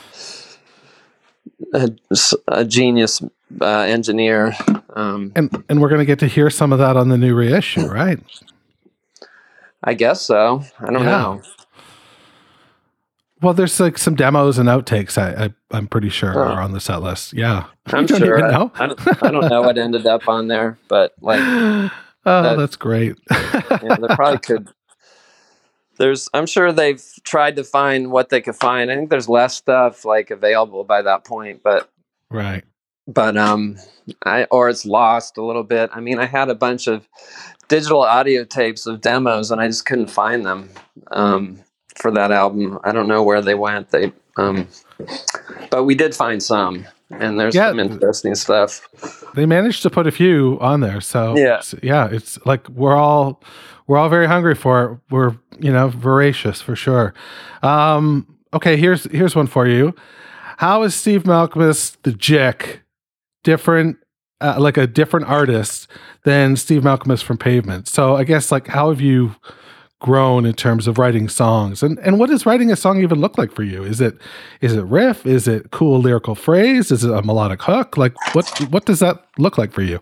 [1.72, 1.90] a,
[2.48, 3.22] a genius
[3.60, 4.54] uh, engineer.
[4.94, 7.86] Um, and and we're gonna get to hear some of that on the new reissue,
[7.86, 8.18] right?
[9.84, 10.64] I guess so.
[10.80, 11.10] I don't Yeah.
[11.10, 11.42] know.
[13.40, 15.16] Well, there's like some demos and outtakes.
[15.16, 16.40] I, I I'm pretty sure Oh.
[16.54, 17.32] are on the set list.
[17.34, 18.44] Yeah, I'm don't sure.
[18.44, 18.72] I, know?
[18.74, 21.38] I, don't, I don't know what ended up on there, but like,
[22.26, 23.16] oh, that- that's great.
[23.30, 24.68] yeah, they probably could.
[25.98, 28.90] There's, I'm sure they've tried to find what they could find.
[28.90, 31.90] I think there's less stuff like available by that point, but
[32.30, 32.64] right.
[33.06, 33.76] but um
[34.24, 37.08] i or it's lost a little bit i mean i had a bunch of
[37.68, 40.70] digital audio tapes of demos and i just couldn't find them
[41.10, 41.58] um
[41.96, 44.66] for that album i don't know where they went they um
[45.70, 47.70] but we did find some and there's Yeah.
[47.70, 48.80] some interesting stuff
[49.34, 51.00] They managed to put a few on there.
[51.00, 51.58] So Yeah.
[51.58, 53.42] it's- yeah, it's like we're all
[53.86, 54.98] we're all very hungry for it.
[55.14, 57.14] We're you know voracious for sure.
[57.62, 59.94] Um, okay, here's here's one for you.
[60.58, 62.82] How is Steve Malkmus the Jick
[63.44, 63.96] different?
[64.40, 65.88] Uh, like a different artist
[66.24, 67.88] than Steve Malkmus from Pavement.
[67.88, 69.34] So I guess like how have you
[70.00, 71.82] grown in terms of writing songs.
[71.82, 73.82] And and what does writing a song even look like for you?
[73.82, 74.16] Is it
[74.60, 75.26] is it riff?
[75.26, 76.90] Is it cool lyrical phrase?
[76.90, 77.96] Is it a melodic hook?
[77.96, 80.00] Like what what does that look like for you?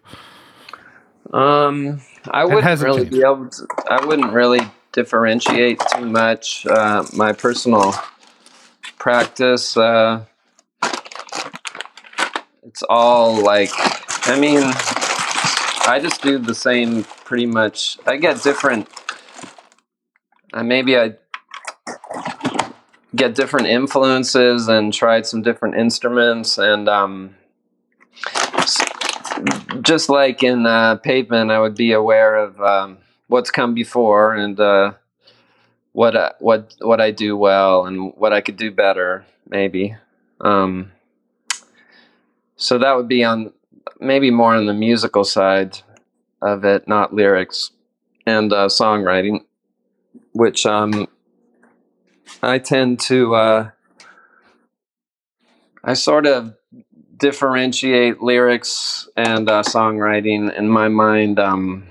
[1.32, 2.00] Um
[2.32, 3.12] i wouldn't really changed.
[3.12, 4.60] be able to i wouldn't really
[4.92, 7.94] differentiate too much uh my personal
[8.98, 10.24] practice uh
[12.64, 13.70] it's all like
[14.28, 14.62] i mean
[15.86, 18.88] i just do the same pretty much i get different
[20.56, 21.14] uh, maybe i
[23.14, 27.34] get different influences and tried some different instruments and um
[29.82, 34.58] just like in uh, pavement i would be aware of um, what's come before and
[34.58, 34.92] uh,
[35.96, 39.96] what I, what what I do well and what I could do better, maybe.
[40.42, 40.92] Um,
[42.56, 43.50] so that would be on
[43.98, 45.78] maybe more on the musical side
[46.42, 47.70] of it, not lyrics
[48.26, 49.44] and uh, songwriting,
[50.36, 51.08] which um,
[52.42, 53.34] I tend to.
[53.34, 53.70] Uh,
[55.82, 56.54] I sort of
[57.16, 61.38] differentiate lyrics and uh, songwriting in my mind.
[61.38, 61.86] Um,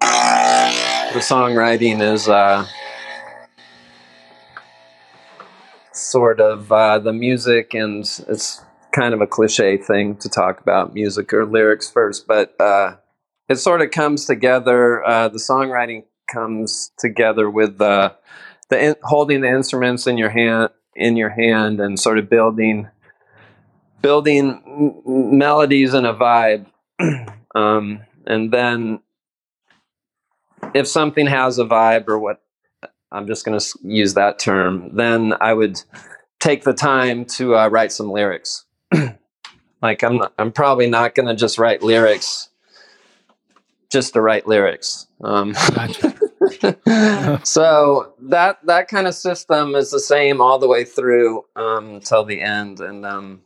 [0.00, 2.66] the songwriting is uh,
[5.92, 10.94] sort of uh, the music, and it's kind of a cliche thing to talk about
[10.94, 12.96] music or lyrics first, but uh,
[13.48, 15.04] it sort of comes together.
[15.04, 18.14] Uh, the songwriting comes together with the
[18.68, 22.88] the in, holding the instruments in your hand in your hand and sort of building
[24.02, 26.66] building m- melodies and a vibe.
[27.54, 29.00] Um, and then
[30.74, 32.42] if something has a vibe or what
[33.12, 35.80] i'm just going to use that term then i would
[36.38, 38.64] take the time to uh, write some lyrics.
[39.82, 42.48] Like i'm not, i'm probably not going to just write lyrics
[43.90, 45.06] just to write lyrics.
[45.22, 45.54] Um,
[47.44, 52.24] so that that kind of system is the same all the way through um, till
[52.24, 53.42] the end and um,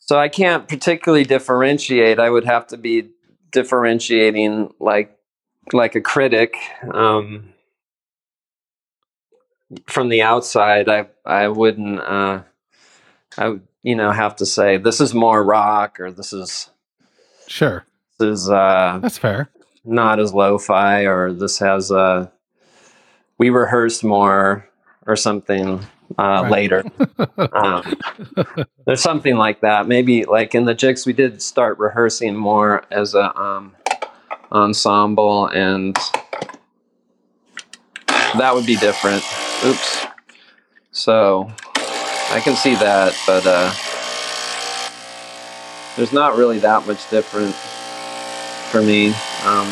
[0.00, 2.18] so i can't particularly differentiate.
[2.18, 3.10] I would have to be
[3.52, 5.16] differentiating like
[5.72, 6.54] like a critic
[6.92, 7.52] um,
[9.86, 10.88] from the outside.
[10.88, 12.42] I i wouldn't uh,
[13.38, 16.70] i would you know have to say this is more rock or this is
[17.46, 17.86] sure
[18.20, 19.50] is uh that's fair
[19.84, 22.28] not as lo-fi or this has uh
[23.38, 24.68] we rehearsed more
[25.06, 25.80] or something
[26.18, 26.52] uh Right.
[26.52, 26.84] later
[27.52, 27.82] um,
[28.86, 33.14] there's something like that maybe like in the Jicks we did start rehearsing more as
[33.14, 33.74] a um
[34.52, 35.96] ensemble, and
[38.38, 39.22] that would be different.
[39.64, 40.06] Oops.
[40.92, 41.50] So
[42.30, 43.72] I can see that, but uh,
[45.96, 47.54] there's not really that much different
[48.70, 49.08] for me.
[49.44, 49.66] Um,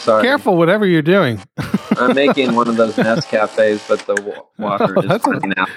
[0.00, 0.22] sorry.
[0.22, 1.40] Careful, whatever you're doing.
[1.98, 4.42] I'm making one of those Nescafés, but the wa-
[4.78, 5.68] water Oh, is that's a- out.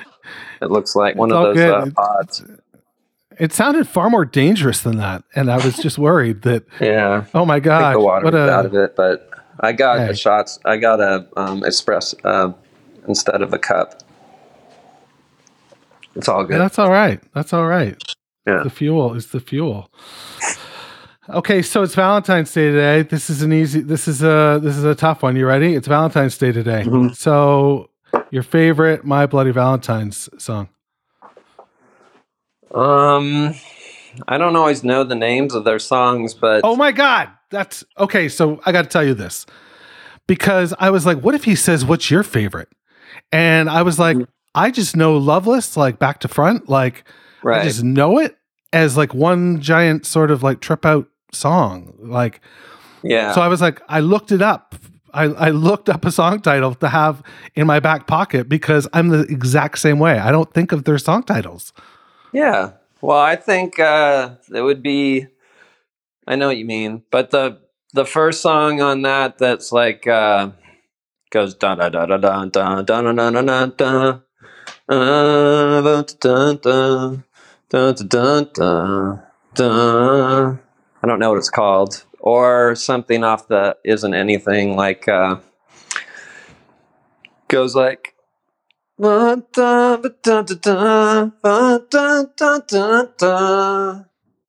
[0.61, 2.43] It looks like one of those uh, pods.
[3.37, 6.63] It sounded far more dangerous than that, and I was just worried that.
[6.79, 7.25] Yeah.
[7.33, 7.95] Oh my god!
[7.95, 10.09] the water What was out of it, but I got Hey.
[10.09, 10.57] a shots.
[10.63, 12.53] I got a um, espresso uh,
[13.07, 14.01] instead of a cup.
[16.15, 16.61] It's all yeah, good.
[16.61, 17.21] that's all right.
[17.33, 18.01] That's all right.
[18.45, 18.61] Yeah.
[18.63, 19.89] The fuel is the fuel.
[21.27, 23.01] Okay, so it's Valentine's Day today.
[23.01, 23.81] This is an easy.
[23.81, 25.35] This is a this is a tough one.
[25.35, 25.73] You ready?
[25.73, 26.83] It's Valentine's Day today.
[26.83, 27.15] Mhm.
[27.15, 27.89] So,
[28.29, 30.69] your favorite "My Bloody Valentine's" song?
[32.73, 33.55] Um,
[34.27, 38.29] I don't always know the names of their songs, but Oh my god, that's okay.
[38.29, 39.45] So I got to tell you this
[40.27, 42.69] because I was like, what if he says, "What's your favorite?"
[43.31, 44.27] And I was like, Mhm.
[44.53, 47.03] I just know Loveless like back to front, like
[47.53, 48.37] I just know it
[48.73, 52.41] as like one giant sort of like trip out song, like.
[53.03, 53.33] yeah.
[53.33, 54.75] So I was like, I looked it up.
[55.13, 57.23] I, I looked up a song title to have
[57.55, 60.19] in my back pocket because I'm the exact same way.
[60.19, 61.71] I don't think of their song titles.
[62.33, 62.71] Yeah.
[63.01, 65.27] Well, I think uh, it would be.
[66.27, 67.59] I know what you mean, but the
[67.93, 70.49] the first song on that that's like uh,
[71.29, 74.19] goes da da da da da da da da da da da da.
[74.87, 77.17] Uh, da, da,
[77.69, 79.17] da, da, da,
[79.53, 80.57] da.
[81.03, 85.37] I don't know what it's called, or something off the isn't anything like uh,
[87.47, 88.13] goes like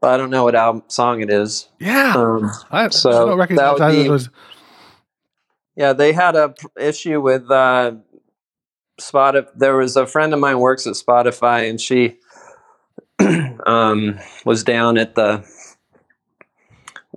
[0.02, 1.68] I don't know what album song it is.
[1.80, 2.14] Yeah.
[2.16, 4.30] Um, I, so I don't that recognize would be- those.
[5.74, 7.92] yeah, they had a p- issue with uh,
[9.00, 9.48] Spotify.
[9.56, 12.18] There was a friend of mine works at Spotify, and she
[13.66, 15.44] um, was down at the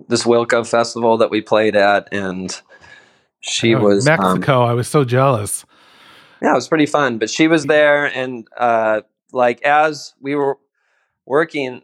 [0.08, 2.60] this Wilco festival that we played at, and
[3.40, 4.62] she Oh, was um, Mexico.
[4.62, 5.64] I was so jealous.
[6.42, 7.18] Yeah, it was pretty fun.
[7.18, 10.58] But she was there, and uh, like as we were
[11.26, 11.82] working,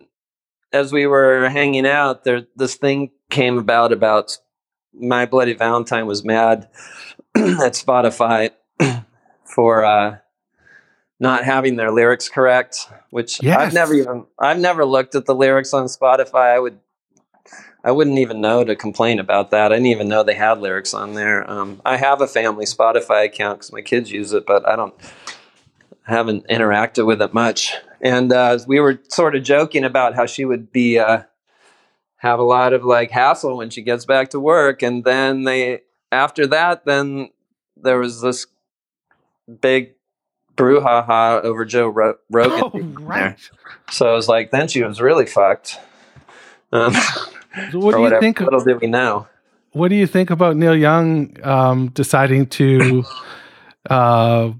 [0.72, 4.38] as we were hanging out, there this thing came about about
[4.94, 6.68] my bloody Valentine was mad
[7.36, 8.50] at Spotify
[9.44, 10.16] for uh,
[11.18, 12.88] not having their lyrics correct.
[13.10, 13.58] Which Yes.
[13.58, 16.54] I've never even I've never looked at the lyrics on Spotify.
[16.54, 16.80] I would.
[17.84, 19.70] I wouldn't even know to complain about that.
[19.70, 21.48] I didn't even know they had lyrics on there.
[21.48, 24.92] Um, I have a family Spotify account because my kids use it, but I don't
[26.08, 27.74] I haven't interacted with it much.
[28.00, 31.22] And uh, we were sort of joking about how she would be uh,
[32.16, 35.82] have a lot of like hassle when she gets back to work, and then they
[36.10, 37.30] after that, then
[37.76, 38.46] there was this
[39.60, 39.95] big
[40.56, 42.60] brouhaha over Joe Ro- Rogan.
[42.98, 43.36] Oh, right.
[43.90, 45.78] So I was like, then she was really fucked.
[46.72, 46.94] Um,
[47.72, 48.20] So what do you whatever.
[48.20, 48.40] think?
[48.40, 49.28] Little did we know.
[49.72, 53.02] What do you think about Neil Young um, deciding to
[53.90, 54.50] uh,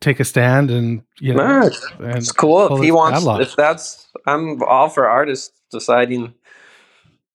[0.00, 1.68] take a stand and you know?
[1.98, 3.18] And It's cool if he wants.
[3.18, 3.40] catalog?
[3.42, 6.34] If that's, I'm all for artists deciding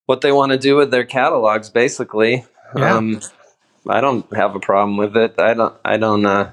[0.05, 1.69] what they want to do with their catalogs.
[1.69, 2.45] Basically,
[2.75, 2.95] Yeah.
[2.95, 3.19] um,
[3.89, 5.35] I don't have a problem with it.
[5.39, 5.75] I don't.
[5.83, 6.25] I don't.
[6.25, 6.51] Uh,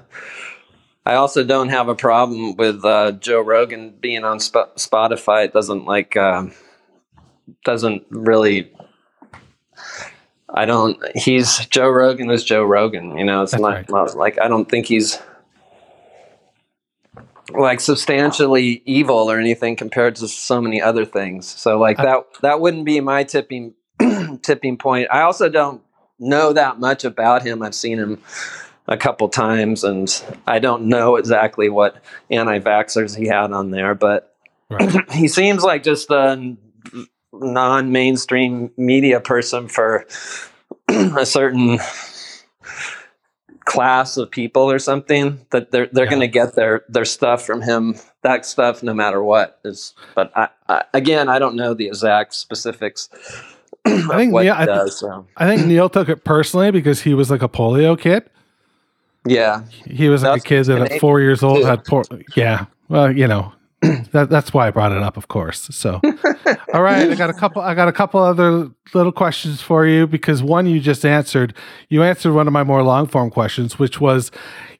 [1.09, 5.45] I also don't have a problem with uh, Joe Rogan being on Sp- Spotify.
[5.45, 6.53] It doesn't like um
[7.65, 8.71] doesn't really.
[10.53, 11.01] I don't.
[11.15, 13.17] He's Joe Rogan is Joe Rogan.
[13.17, 13.89] You know, it's not, right.
[13.89, 15.17] not like I don't think he's
[17.57, 21.47] like substantially evil or anything compared to so many other things.
[21.47, 23.73] So like that that wouldn't be my tipping
[24.43, 25.07] tipping point.
[25.11, 25.81] I also don't
[26.19, 27.63] know that much about him.
[27.63, 28.21] I've seen him
[28.89, 34.35] a couple times and I don't know exactly what anti-vaxxers he had on there, but
[34.69, 35.11] Right.
[35.13, 36.55] he seems like just a
[37.33, 40.05] non-mainstream media person for
[40.89, 41.79] a certain
[43.65, 46.09] class of people or something that they're they're Yeah.
[46.09, 50.31] going to get their their stuff from him that stuff no matter what is but
[50.35, 53.09] I, I again I don't know the exact specifics
[53.85, 57.13] of think- yeah, he I does so I think Neil took it personally because he
[57.13, 58.27] was like a polio kid.
[59.25, 62.03] Yeah He was like a kid that at four years old had poor.
[62.35, 63.53] Yeah, well, you know,
[64.11, 65.69] that that's why I brought it up, of course.
[65.71, 66.01] So,
[66.73, 67.61] all right, I got a couple.
[67.61, 71.53] I got a couple other little questions for you because one you just answered.
[71.87, 74.31] You answered one of my more long form questions, which was,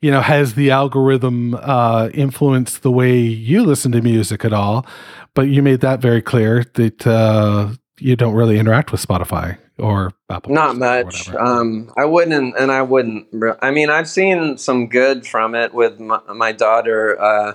[0.02, 4.86] you know, has the algorithm uh, influenced the way you listen to music at all?
[5.34, 7.70] But you made that very clear that uh,
[8.00, 10.54] you don't really interact with Spotify or Apple.
[10.54, 11.28] Not or much.
[11.28, 11.44] whatever.
[11.44, 13.28] Um, I wouldn't, and I wouldn't.
[13.62, 15.74] I mean, I've seen some good from it.
[15.74, 17.54] With my, my daughter, uh,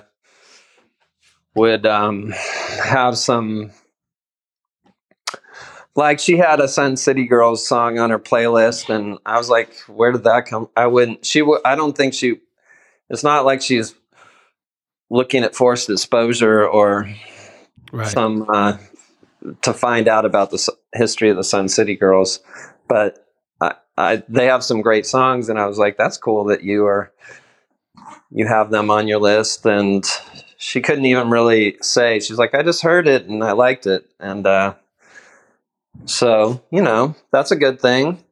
[1.54, 2.32] would um,
[2.84, 3.70] have some.
[5.96, 9.72] Like she had a Sun City Girls song on her playlist, and I was like,
[9.86, 11.24] "Where did that come?" I wouldn't.
[11.24, 11.60] She would.
[11.64, 12.40] I don't think she.
[13.10, 13.94] It's not like she's
[15.10, 17.08] looking at forced exposure or
[17.92, 18.08] right.
[18.08, 18.78] some uh,
[19.62, 22.40] to find out about the history of the Sun City Girls,
[22.88, 23.26] but
[23.60, 26.86] I, I, they have some great songs, and I was like, "That's cool that you
[26.86, 27.12] are
[28.30, 30.04] you have them on your list." And
[30.56, 32.20] she couldn't even really say.
[32.20, 34.74] She's like, "I just heard it and I liked it," and uh,
[36.06, 38.22] so you know that's a good thing.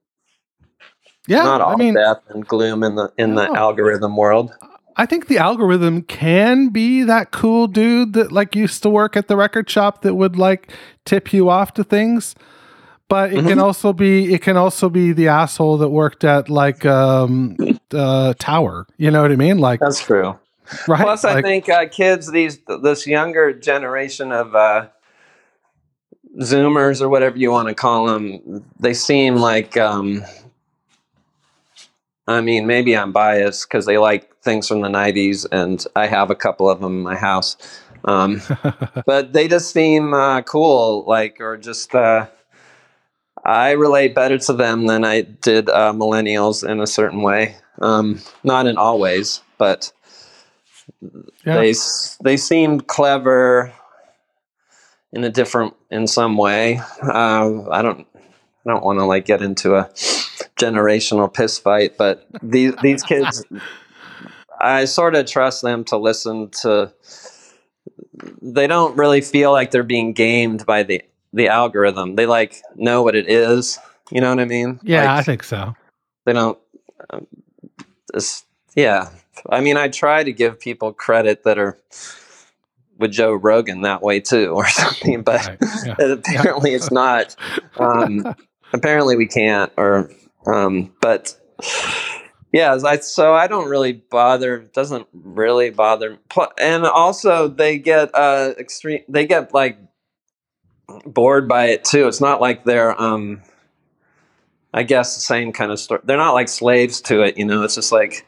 [1.26, 3.54] yeah, Not all I mean, death and gloom in the in the No.
[3.54, 4.52] algorithm world.
[4.94, 9.26] I think the algorithm can be that cool dude that like used to work at
[9.26, 10.70] the record shop that would like
[11.06, 12.34] tip you off to things.
[13.12, 13.62] But it can Mhm.
[13.62, 17.58] also be it can also be the asshole that worked at like um
[17.92, 18.86] uh tower.
[18.96, 19.58] You know what I mean?
[19.58, 20.38] Like That's true.
[20.88, 21.02] right.
[21.02, 24.86] Plus, I think uh, kids these this younger generation of uh,
[26.38, 29.76] Zoomers or whatever you want to call them, they seem like.
[29.76, 30.24] Um,
[32.26, 36.30] I mean, maybe I'm biased because they like things from the '90s, and I have
[36.30, 37.58] a couple of them in my house.
[38.06, 38.40] Um,
[39.04, 41.94] but they just seem uh, cool, like or just.
[41.94, 42.28] Uh,
[43.44, 47.56] I relate better to them than I did uh, millennials in a certain way.
[47.80, 49.92] Um, not in all ways, but
[51.44, 51.56] Yeah.
[51.56, 51.74] they
[52.22, 53.72] they seemed clever
[55.12, 56.80] in a different in some way.
[57.02, 58.06] Uh, I don't
[58.64, 59.84] I don't want to like get into a
[60.56, 63.44] generational piss fight, but these these kids,
[64.60, 66.92] I sort of trust them to listen to.
[68.40, 71.02] They don't really feel like they're being gamed by the
[71.32, 72.16] the algorithm.
[72.16, 73.78] They like know what it is.
[74.10, 74.78] You know what I mean?
[74.82, 75.74] yeah, I think so.
[76.26, 76.58] they don't.
[77.10, 77.26] Um,
[78.12, 78.44] this,
[78.76, 79.08] yeah,
[79.48, 81.78] I mean, I try to give people credit that are
[82.98, 85.58] with Joe Rogan that way too, or something, but Right.
[85.86, 85.94] Yeah.
[86.12, 87.34] apparently it's not.
[87.78, 88.34] Um,
[88.72, 90.10] apparently we can't, or
[90.46, 91.34] um, but
[92.52, 94.58] yeah, I, so I don't really bother.
[94.58, 96.18] Doesn't really bother.
[96.58, 99.02] And also, they get uh extreme.
[99.08, 99.78] They get like
[101.06, 102.08] bored by it too.
[102.08, 103.42] It's not like they're um.
[104.74, 106.00] I guess the same kind of story.
[106.04, 107.62] They're not like slaves to it, you know.
[107.62, 108.26] It's just like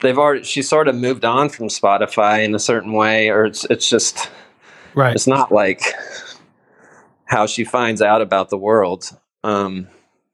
[0.00, 0.42] they've already.
[0.44, 4.30] She sort of moved on from Spotify in a certain way, or it's it's just
[4.94, 5.14] Right.
[5.14, 5.82] it's not like
[7.26, 9.10] how she finds out about the world.
[9.44, 9.88] Um,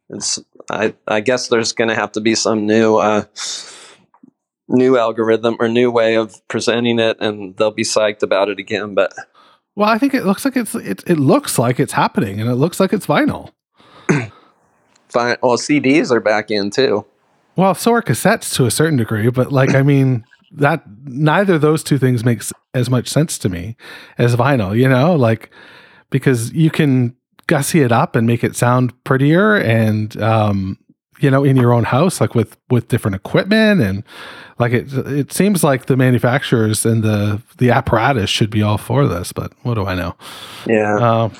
[0.08, 0.38] it's
[0.70, 3.24] I I guess there's going to have to be some new uh,
[4.68, 8.94] new algorithm or new way of presenting it, and they'll be psyched about it again.
[8.94, 9.12] But
[9.74, 12.56] Well, I think it looks like it's it, it looks like it's happening and it
[12.56, 13.50] looks like it's vinyl.
[15.08, 15.36] fine.
[15.42, 17.06] Well, CDs are back in too.
[17.56, 21.62] Well, so are cassettes to a certain degree, but like I mean that neither of
[21.62, 23.76] those two things makes as much sense to me
[24.18, 25.50] as vinyl, you know, like
[26.10, 27.16] because you can
[27.46, 30.78] gussy it up and make it sound prettier and um
[31.22, 34.02] you know in your own house like with with different equipment and
[34.58, 39.06] like it it seems like the manufacturers and the the apparatus should be all for
[39.06, 40.14] this but what do i know
[40.66, 40.96] Yeah.
[40.96, 41.32] um,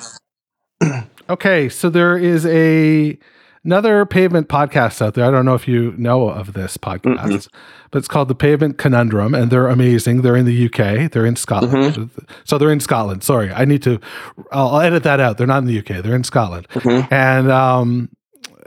[1.29, 3.17] okay, so there is a
[3.65, 5.23] another pavement podcast out there.
[5.25, 7.47] I don't know if you know of this podcast, Mm-mm.
[7.91, 10.21] but it's called the Pavement Conundrum, and they're amazing.
[10.23, 11.09] They're in the UK.
[11.09, 12.09] They're in Scotland.
[12.43, 13.23] So they're in Scotland.
[13.23, 14.01] Sorry, I need to.
[14.51, 15.37] I'll, I'll edit that out.
[15.37, 16.03] They're not in the UK.
[16.03, 17.09] They're in Scotland, Mhm.
[17.11, 18.09] and um,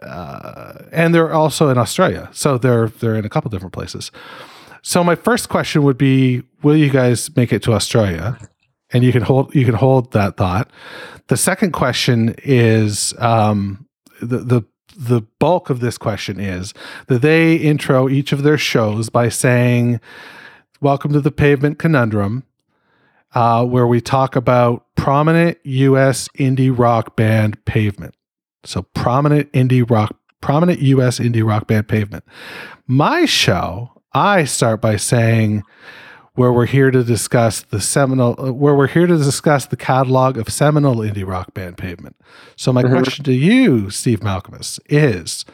[0.02, 2.28] uh, and they're also in Australia.
[2.32, 4.10] So they're they're in a couple different places.
[4.82, 8.38] So my first question would be: Will you guys make it to Australia?
[8.92, 10.70] And you can hold you can hold that thought.
[11.26, 13.86] The second question is um,
[14.20, 14.62] the the
[14.96, 16.72] the bulk of this question is
[17.08, 20.00] that they intro each of their shows by saying,
[20.80, 22.44] "Welcome to the Pavement Conundrum,"
[23.34, 26.28] uh, where we talk about prominent U.S.
[26.38, 28.14] indie rock band Pavement.
[28.66, 31.18] So prominent indie rock, prominent U.S.
[31.18, 32.24] indie rock band Pavement.
[32.86, 35.62] My show, I start by saying
[36.34, 40.36] where we're here to discuss the seminal, uh, where we're here to discuss the catalog
[40.36, 42.14] of seminal indie rock band Pavement.
[42.56, 42.90] So my Mhm.
[42.90, 45.44] question to you, Steve Malkmus, is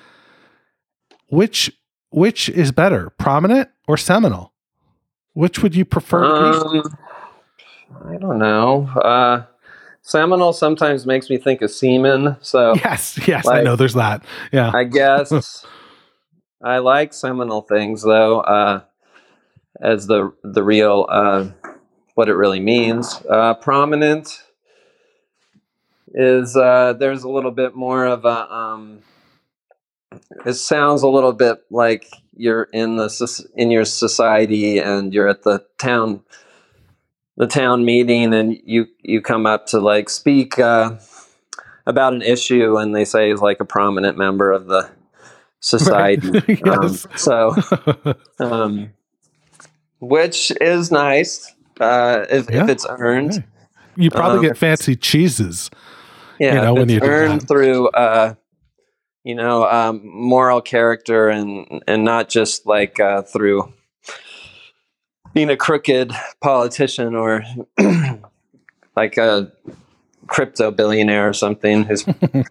[1.29, 1.73] which
[2.11, 4.53] which is better, prominent or seminal?
[5.33, 6.25] Which would you prefer?
[6.53, 6.83] Um,
[8.07, 8.87] I don't know.
[9.03, 9.45] Uh,
[10.03, 13.77] Seminole sometimes makes me think of semen, so Yes, yes, I know.
[13.77, 14.25] There's that.
[14.51, 15.65] Yeah, I guess
[16.63, 18.83] I like seminal things though, uh,
[19.81, 21.51] as the the real uh,
[22.15, 23.23] what it really means.
[23.31, 24.43] Uh, prominent.
[26.13, 28.53] is uh, there's a little bit more of a.
[28.53, 29.03] Um,
[30.45, 35.45] it sounds a little bit like you're in the in your society and you're at
[35.45, 36.23] the town
[37.37, 40.97] the town meeting and you you come up to like speak uh,
[41.87, 44.91] about an issue and they say he's like a prominent member of the
[45.61, 46.29] society.
[46.69, 47.07] um, Yes.
[47.17, 47.55] so,
[48.39, 48.91] um,
[50.01, 52.65] which is nice uh, if, Yeah.
[52.65, 53.31] if it's earned.
[53.33, 53.45] Right.
[53.97, 55.71] you probably um, get fancy cheeses.
[56.39, 58.35] Yeah, You know, when it's you earned through uh,
[59.25, 63.73] you know um, moral character and and not just like uh, through
[65.35, 67.43] being a crooked politician or
[68.97, 69.51] like a
[70.27, 72.07] crypto billionaire or something who's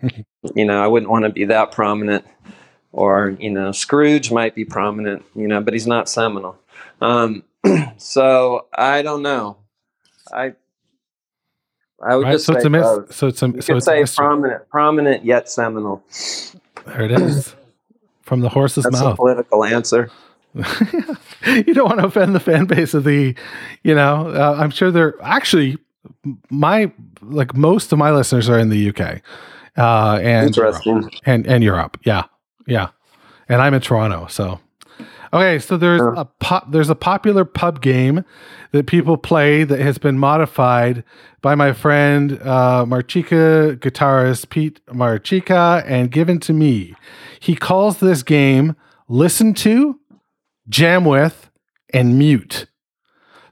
[0.55, 2.25] you know i wouldn't want to be that prominent
[2.91, 6.57] or you know scrooge might be prominent you know but he's not seminal
[7.01, 7.43] um,
[7.97, 9.57] so i don't know
[10.33, 10.53] i
[12.03, 12.33] i would Right?
[12.33, 13.13] just So it's a both.
[13.13, 16.03] so it's a You so it's a say prominent, prominent yet seminal.
[16.85, 17.55] There it is.
[18.23, 19.17] From the horse's That's a mouth.
[19.17, 20.09] political answer.
[21.45, 23.35] you don't want to offend the fan base of the,
[23.83, 25.77] you know, uh, I'm sure they're actually
[26.49, 26.91] my
[27.21, 29.21] like most of my listeners are in the UK,
[29.77, 31.09] uh, and Interesting.
[31.25, 31.97] and and Europe.
[32.03, 32.23] Yeah,
[32.67, 32.89] yeah,
[33.47, 34.59] and I'm in Toronto, so
[35.31, 35.59] okay.
[35.59, 36.21] So there's Yeah.
[36.21, 38.25] a pop, there's a popular pub game
[38.71, 41.03] that people play that has been modified
[41.43, 46.95] by my friend uh, Marchica guitarist Pete Marchica and given to me.
[47.39, 48.75] He calls this game
[49.07, 49.99] "Listen to,
[50.71, 51.51] Jam with,
[51.93, 52.65] and Mute."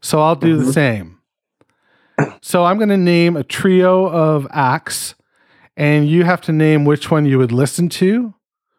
[0.02, 0.74] So I'll do the Mhm.
[0.74, 1.16] same.
[2.42, 5.14] So I'm going to name a trio of acts
[5.78, 8.34] and you have to name which one you would listen to,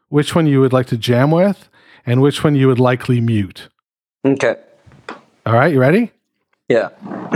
[0.08, 1.68] which one you would like to jam with,
[2.04, 3.68] and which one you would likely mute.
[4.26, 4.56] Okay.
[5.46, 6.12] All right, you ready?
[6.68, 6.88] Yeah.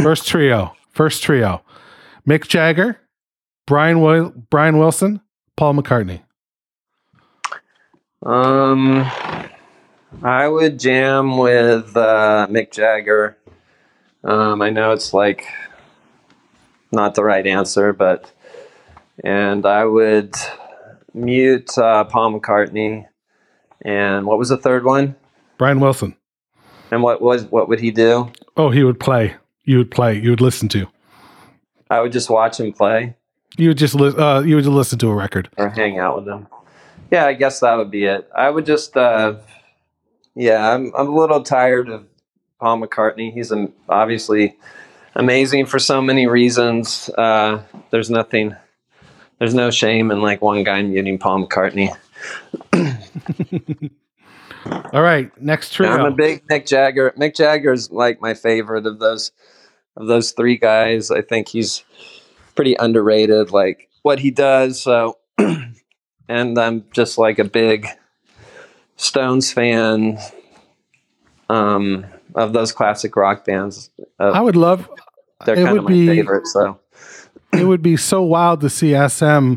[0.02, 0.74] First trio.
[0.90, 1.62] First trio.
[2.28, 2.98] Mick Jagger,
[3.66, 5.20] Brian Wil- Brian Wilson,
[5.56, 6.20] Paul McCartney.
[8.24, 9.04] Um,
[10.22, 13.36] I would jam with uh, Mick Jagger.
[14.22, 15.44] Um, I know it's like
[16.90, 18.30] not the right answer, but
[19.22, 20.34] and I would
[21.12, 23.06] mute uh, Paul McCartney.
[23.82, 25.14] And what was the third one?
[25.58, 26.16] Brian Wilson.
[26.90, 28.32] And what was what would he do?
[28.56, 29.34] Oh, he would play.
[29.64, 30.18] You would play.
[30.18, 30.86] You would listen to.
[31.90, 33.14] I would just watch him play.
[33.58, 35.48] You would just li- uh, you would just listen to a record.
[35.58, 36.48] or hang out with them.
[37.10, 38.28] Yeah, I guess that would be it.
[38.34, 39.36] I would just, uh,
[40.34, 42.06] yeah, I'm I'm a little tired of
[42.60, 43.32] Paul McCartney.
[43.32, 44.56] He's um, obviously
[45.14, 47.10] amazing for so many reasons.
[47.16, 48.54] Uh, there's nothing,
[49.38, 51.94] there's no shame in like one guy muting Paul McCartney.
[54.92, 55.90] All right, next trio.
[55.90, 57.12] I'm a big Mick Jagger.
[57.18, 59.30] Mick Jagger is like my favorite of those
[59.96, 61.10] of those three guys.
[61.10, 61.84] I think he's
[62.54, 63.50] pretty underrated.
[63.50, 64.80] Like what he does.
[64.80, 65.18] So,
[66.28, 67.88] and I'm just like a big
[68.96, 70.18] Stones fan.
[71.50, 74.88] Um, of those classic rock bands, uh, I would love.
[75.44, 76.46] they're kind of my be- favorite.
[76.46, 76.80] So,
[77.52, 79.54] It would be so wild to see SM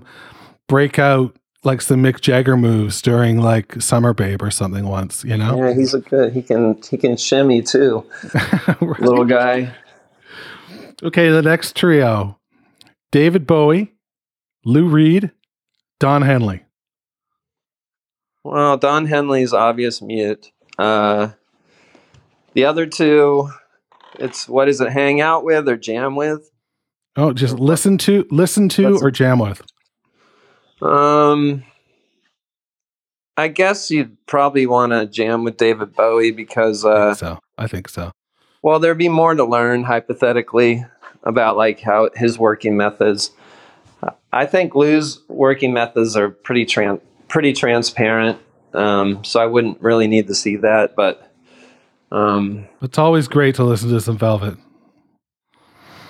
[0.68, 5.24] break out like some Mick Jagger moves during like Summer Babe or something once.
[5.24, 5.58] You know.
[5.66, 6.34] yeah, he's a good.
[6.34, 8.06] He can he can shimmy too,
[8.82, 9.00] Right.
[9.00, 9.74] little guy.
[11.02, 12.38] Okay, the next trio
[13.12, 13.94] David Bowie,
[14.66, 15.32] Lou Reed,
[16.00, 16.64] Don Henley.
[18.52, 20.52] Well, Don Henley's obvious mute.
[20.80, 21.30] Uh,
[22.54, 23.50] the other two,
[24.18, 24.90] it's what is it?
[24.92, 26.50] Hang out with or jam with?
[27.18, 29.62] Oh, just listen to, listen to, What's- or jam with.
[30.82, 31.64] Um,
[33.36, 37.40] I guess you'd probably want to jam with David Bowie because, I uh, think so.
[37.58, 38.12] I think so.
[38.62, 40.86] well, there'd be more to learn hypothetically
[41.24, 43.32] about like how his working methods.
[44.32, 48.40] I think Lou's working methods are pretty tran- pretty transparent.
[48.74, 51.32] Um, so I wouldn't really need to see that, but
[52.12, 54.58] um, It's always great to listen to some Velvet.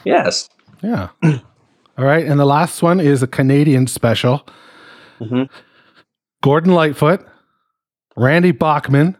[0.03, 0.49] yes.
[0.81, 1.09] Yeah.
[1.23, 4.45] All right, and the last one is a Canadian special.
[5.19, 5.43] hmm
[6.43, 7.25] Gordon Lightfoot,
[8.15, 9.17] Randy Bachman,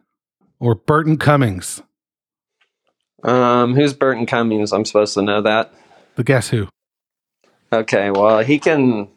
[0.60, 1.82] or Burton Cummings.
[3.24, 4.72] Um, who's Burton Cummings?
[4.72, 5.74] I'm supposed to know that.
[6.16, 6.68] The Guess Who.
[7.74, 9.08] Okay, well, he can.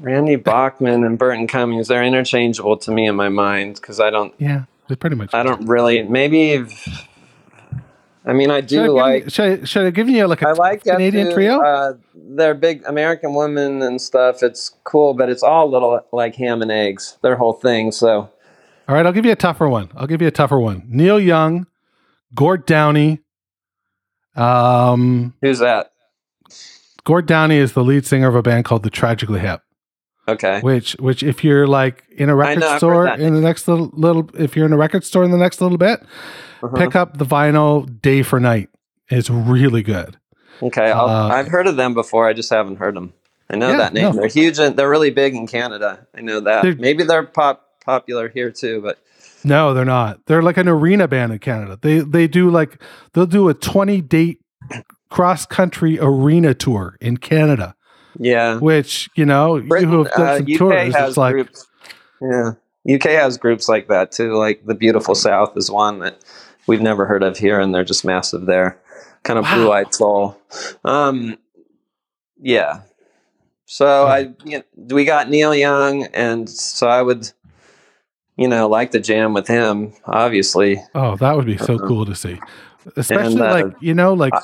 [0.00, 4.34] Randy Bachman and Burton Cummings, they're interchangeable to me in my mind because I don't,
[4.38, 5.34] Yeah, they're pretty much.
[5.34, 7.08] I don't really, maybe, if-
[8.24, 10.42] I mean, I Should I, do like, you, should, I, should I give you like
[10.42, 11.34] a I like Canadian too.
[11.34, 11.60] trio?
[11.60, 14.44] Uh, they're big American women and stuff.
[14.44, 17.90] It's cool, but it's all little like ham and eggs, their whole thing.
[17.90, 18.30] So,
[18.88, 19.90] All right, I'll give you a tougher one.
[19.96, 20.84] I'll give you a tougher one.
[20.88, 21.66] Neil Young,
[22.32, 23.18] Gord Downie,
[24.36, 25.92] um, who's that?
[27.04, 29.62] Gord Downie is the lead singer of a band called the Tragically Hip.
[30.28, 30.60] Okay.
[30.60, 34.30] Which, which, if you're like in a record know, store in the next little, little,
[34.38, 36.00] if you're in a record store in the next little bit,
[36.62, 36.76] Uh-huh.
[36.76, 38.68] pick up the vinyl Day for Night.
[39.08, 40.16] It's really good.
[40.62, 42.28] Okay, I'll, Uh, I've heard of them before.
[42.28, 43.12] I just haven't heard them.
[43.50, 44.04] I know Yeah, that name.
[44.04, 44.12] no.
[44.12, 44.58] They're huge.
[44.60, 46.06] And they're really big in Canada.
[46.16, 46.62] I know that.
[46.62, 48.80] They're- Maybe they're pop popular here too.
[48.80, 48.98] But
[49.44, 50.20] No, they're not.
[50.26, 51.76] They're like an arena band in Canada.
[51.82, 52.80] They they do like
[53.12, 54.38] they'll do a 20 date
[55.10, 57.74] cross country arena tour in Canada,
[58.18, 60.94] yeah, which, you know, Britain, you have done uh, some UK tours.
[60.94, 61.66] has It's like, groups.
[62.20, 62.52] Yeah,
[62.94, 64.34] UK has groups like that too.
[64.36, 66.18] Like the Beautiful South is one that
[66.66, 68.78] we've never heard of here, and they're just massive there.
[69.24, 69.54] Kind of Wow.
[69.54, 70.40] blue eyed soul.
[70.84, 71.36] Um,
[72.40, 72.82] yeah.
[73.66, 77.30] So I, you know, we got Neil Young, and so I would,
[78.36, 79.94] you know, like to jam with him.
[80.04, 81.86] Obviously, oh, that would be so Uh-huh.
[81.86, 82.38] cool to see.
[82.96, 84.34] Especially And, uh, like, you know, like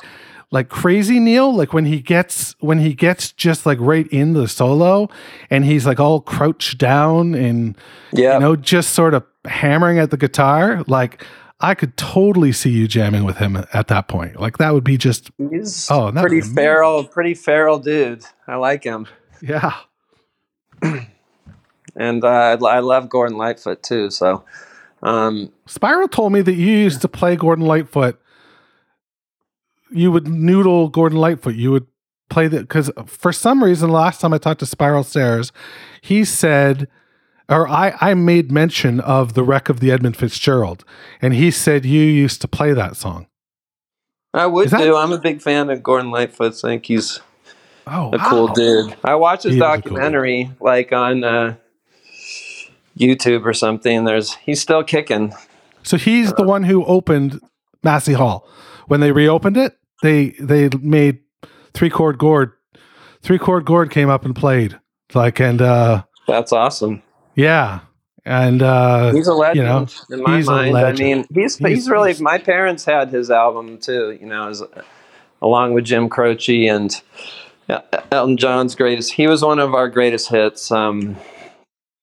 [0.51, 4.47] like crazy Neil, like when he gets when he gets just like right in the
[4.47, 5.09] solo
[5.49, 7.77] and he's like all crouched down and
[8.11, 8.35] yeah.
[8.35, 11.23] you know, just sort of hammering at the guitar, like
[11.59, 14.39] I could totally see you jamming with him at that point.
[14.39, 18.25] Like that would be just He's Oh, pretty feral, pretty feral dude.
[18.47, 19.07] I like him,
[19.41, 19.75] yeah.
[21.95, 24.09] and uh, I, I love Gordon Lightfoot too.
[24.09, 24.43] So,
[25.03, 28.19] um, Spiral told me that you used to play Gordon Lightfoot.
[29.91, 31.55] You would noodle Gordon Lightfoot.
[31.55, 31.87] You would
[32.29, 35.51] play that because for some reason, last time I talked to Spiral Stairs,
[36.01, 36.87] he said,
[37.49, 40.85] or I, I made mention of the wreck of the Edmund Fitzgerald,
[41.21, 43.25] and he said you used to play that song.
[44.33, 44.95] I would that- do.
[44.95, 46.53] I'm a big fan of Gordon Lightfoot.
[46.63, 47.19] I think he's
[47.87, 48.95] Oh, a cool dude.
[49.03, 51.55] I watched his He a cool documentary, like on uh,
[52.95, 54.03] YouTube or something.
[54.05, 55.33] There's he's still kicking.
[55.81, 57.39] So he's the one who opened
[57.83, 58.47] Massey Hall.
[58.85, 61.19] When they reopened it, they they made
[61.73, 62.53] three chord Gord.
[63.21, 64.79] Three chord Gord came up and played.
[65.13, 67.01] Like and uh That's awesome.
[67.35, 67.81] yeah.
[68.25, 70.77] And uh He's a legend know, in my he's a mind.
[70.77, 72.13] I mean, he's, he's He's- really.
[72.19, 74.17] My parents had his album too.
[74.19, 74.61] You know, as,
[75.41, 76.93] along with Jim Croce and
[77.69, 77.79] uh,
[78.11, 79.13] Elton John's greatest.
[79.13, 80.71] He was one of our greatest hits.
[80.71, 81.15] Um,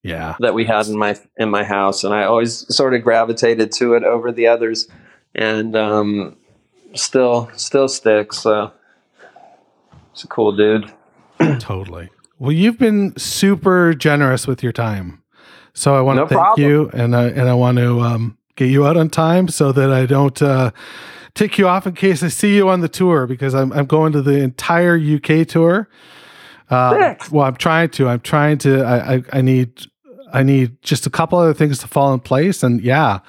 [0.03, 0.37] yeah.
[0.39, 3.95] that we had in my in my house, and I always sort of gravitated to
[3.95, 4.87] it over the others,
[5.35, 6.37] and um,
[6.97, 8.39] still still sticks.
[8.39, 8.73] So
[10.13, 10.93] it's a cool dude.
[11.59, 12.11] Totally.
[12.39, 15.23] Well, you've been super generous with your time.
[15.75, 16.69] So I want No to thank problem.
[16.69, 19.93] you and I and I want to um get you out on time so that
[19.93, 20.71] I don't uh
[21.35, 24.13] tick you off in case I see you on the tour because I'm I'm going
[24.13, 25.89] to the entire UK tour.
[26.69, 28.09] Uh, well, I'm trying to.
[28.09, 28.83] I'm trying to.
[28.83, 29.87] I, I I need
[30.33, 33.21] I need just a couple other things to fall in place, and yeah,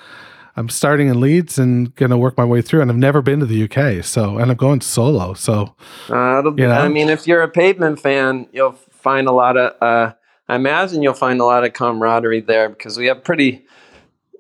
[0.58, 2.82] I'm starting in Leeds and going to work my way through.
[2.82, 5.34] And I've never been to the UK, so and I'm going solo.
[5.36, 5.76] So
[6.10, 6.72] Uh, You know?
[6.72, 9.76] I mean, if you're a Pavement fan, you'll find a lot of.
[9.82, 10.14] Uh,
[10.50, 13.66] I imagine you'll find a lot of camaraderie there because we have pretty,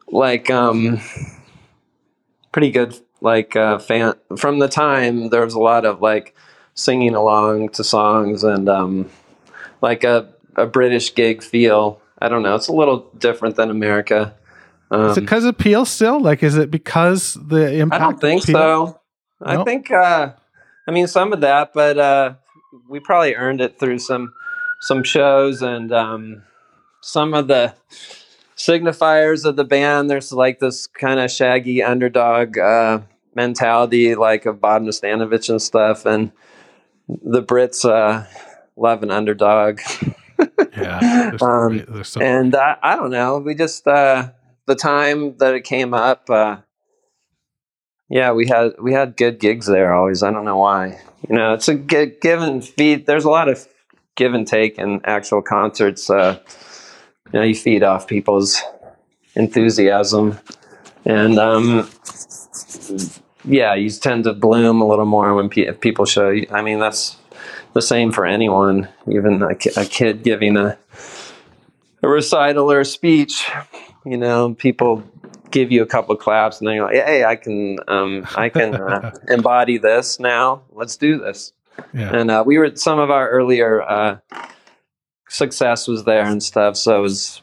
[0.07, 0.99] like, um,
[2.51, 5.29] pretty good like uh, fan from the time.
[5.29, 6.35] There was a lot of like
[6.73, 9.09] singing along to songs and um,
[9.81, 12.01] like a a British gig feel.
[12.19, 12.55] I don't know.
[12.55, 14.33] It's a little different than America.
[14.89, 16.19] Um, is it because of Peel still?
[16.19, 18.01] Like, is it because the impact?
[18.01, 18.99] I don't think so.
[19.41, 20.31] I think uh
[20.87, 22.33] I mean some of that, but uh
[22.89, 24.33] we probably earned it through some
[24.81, 26.43] some shows and um
[27.01, 27.73] some of the
[28.55, 30.09] signifiers of the band.
[30.09, 33.01] There's like this kind of shaggy underdog uh
[33.35, 36.31] mentality like of Bob Nastanovich and stuff and
[37.07, 38.25] the Brits uh
[38.75, 39.79] love an underdog.
[40.77, 41.91] Yeah, Um, great.
[41.91, 43.39] They're so and uh, I don't know.
[43.39, 44.29] We just uh,
[44.67, 46.29] the time that it came up.
[46.29, 46.57] Uh,
[48.09, 50.21] yeah, we had we had good gigs there always.
[50.23, 50.99] I don't know why.
[51.27, 53.05] You know, it's a gi- give and feed.
[53.05, 53.67] There's a lot of
[54.15, 56.09] give and take in actual concerts.
[56.09, 56.39] Uh,
[57.33, 58.61] you know, you feed off people's
[59.35, 60.39] enthusiasm,
[61.03, 61.89] and um,
[63.43, 66.47] yeah, you tend to bloom a little more when pe- people show you.
[66.51, 67.17] I mean, that's
[67.73, 70.77] the same for anyone, even a, a kid giving a
[72.03, 73.49] a recital or a speech,
[74.11, 75.03] you know, people
[75.51, 78.75] give you a couple of claps and they're like, "Hey, I can, um, I can
[78.75, 80.63] uh, embody this now.
[80.71, 81.53] Let's do this."
[81.93, 82.15] yeah.
[82.15, 84.17] And uh, we were some of our earlier uh,
[85.29, 87.41] success was there and stuff, so it was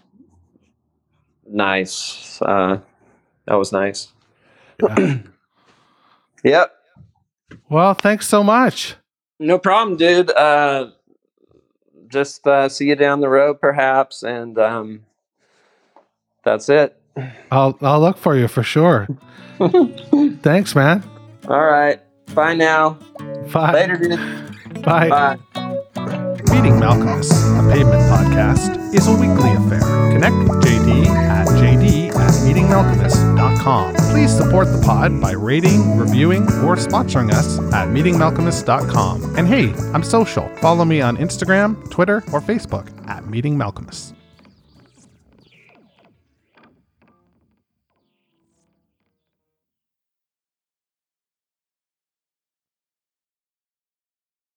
[1.46, 2.40] nice.
[2.42, 2.78] Uh,
[3.46, 4.08] that was nice.
[4.82, 5.18] yeah.
[6.46, 6.72] Yep,
[7.70, 8.96] Well, thanks so much.
[9.38, 10.30] no problem, dude.
[10.30, 10.90] Uh,
[12.08, 15.06] just uh, see you down the road, perhaps, and um,
[16.44, 16.96] that's it.
[17.50, 19.08] I'll I'll look for you for sure.
[20.42, 21.02] thanks, man.
[21.48, 22.00] All right,
[22.34, 22.98] bye now.
[23.52, 23.72] Bye.
[23.72, 24.82] Later, dude.
[24.82, 25.08] Bye.
[25.08, 25.38] Bye.
[26.52, 29.80] Meeting Malkmus, a pavement podcast, is a weekly affair.
[30.12, 33.94] Connect with JD at jd at meetingmalkmus.com.
[34.12, 39.36] Please support the pod by rating, reviewing, or sponsoring us at meetingmalkmus.com.
[39.36, 40.48] And hey, I'm social.
[40.56, 44.12] Follow me on Instagram, Twitter, or Facebook at Meeting Malkmus.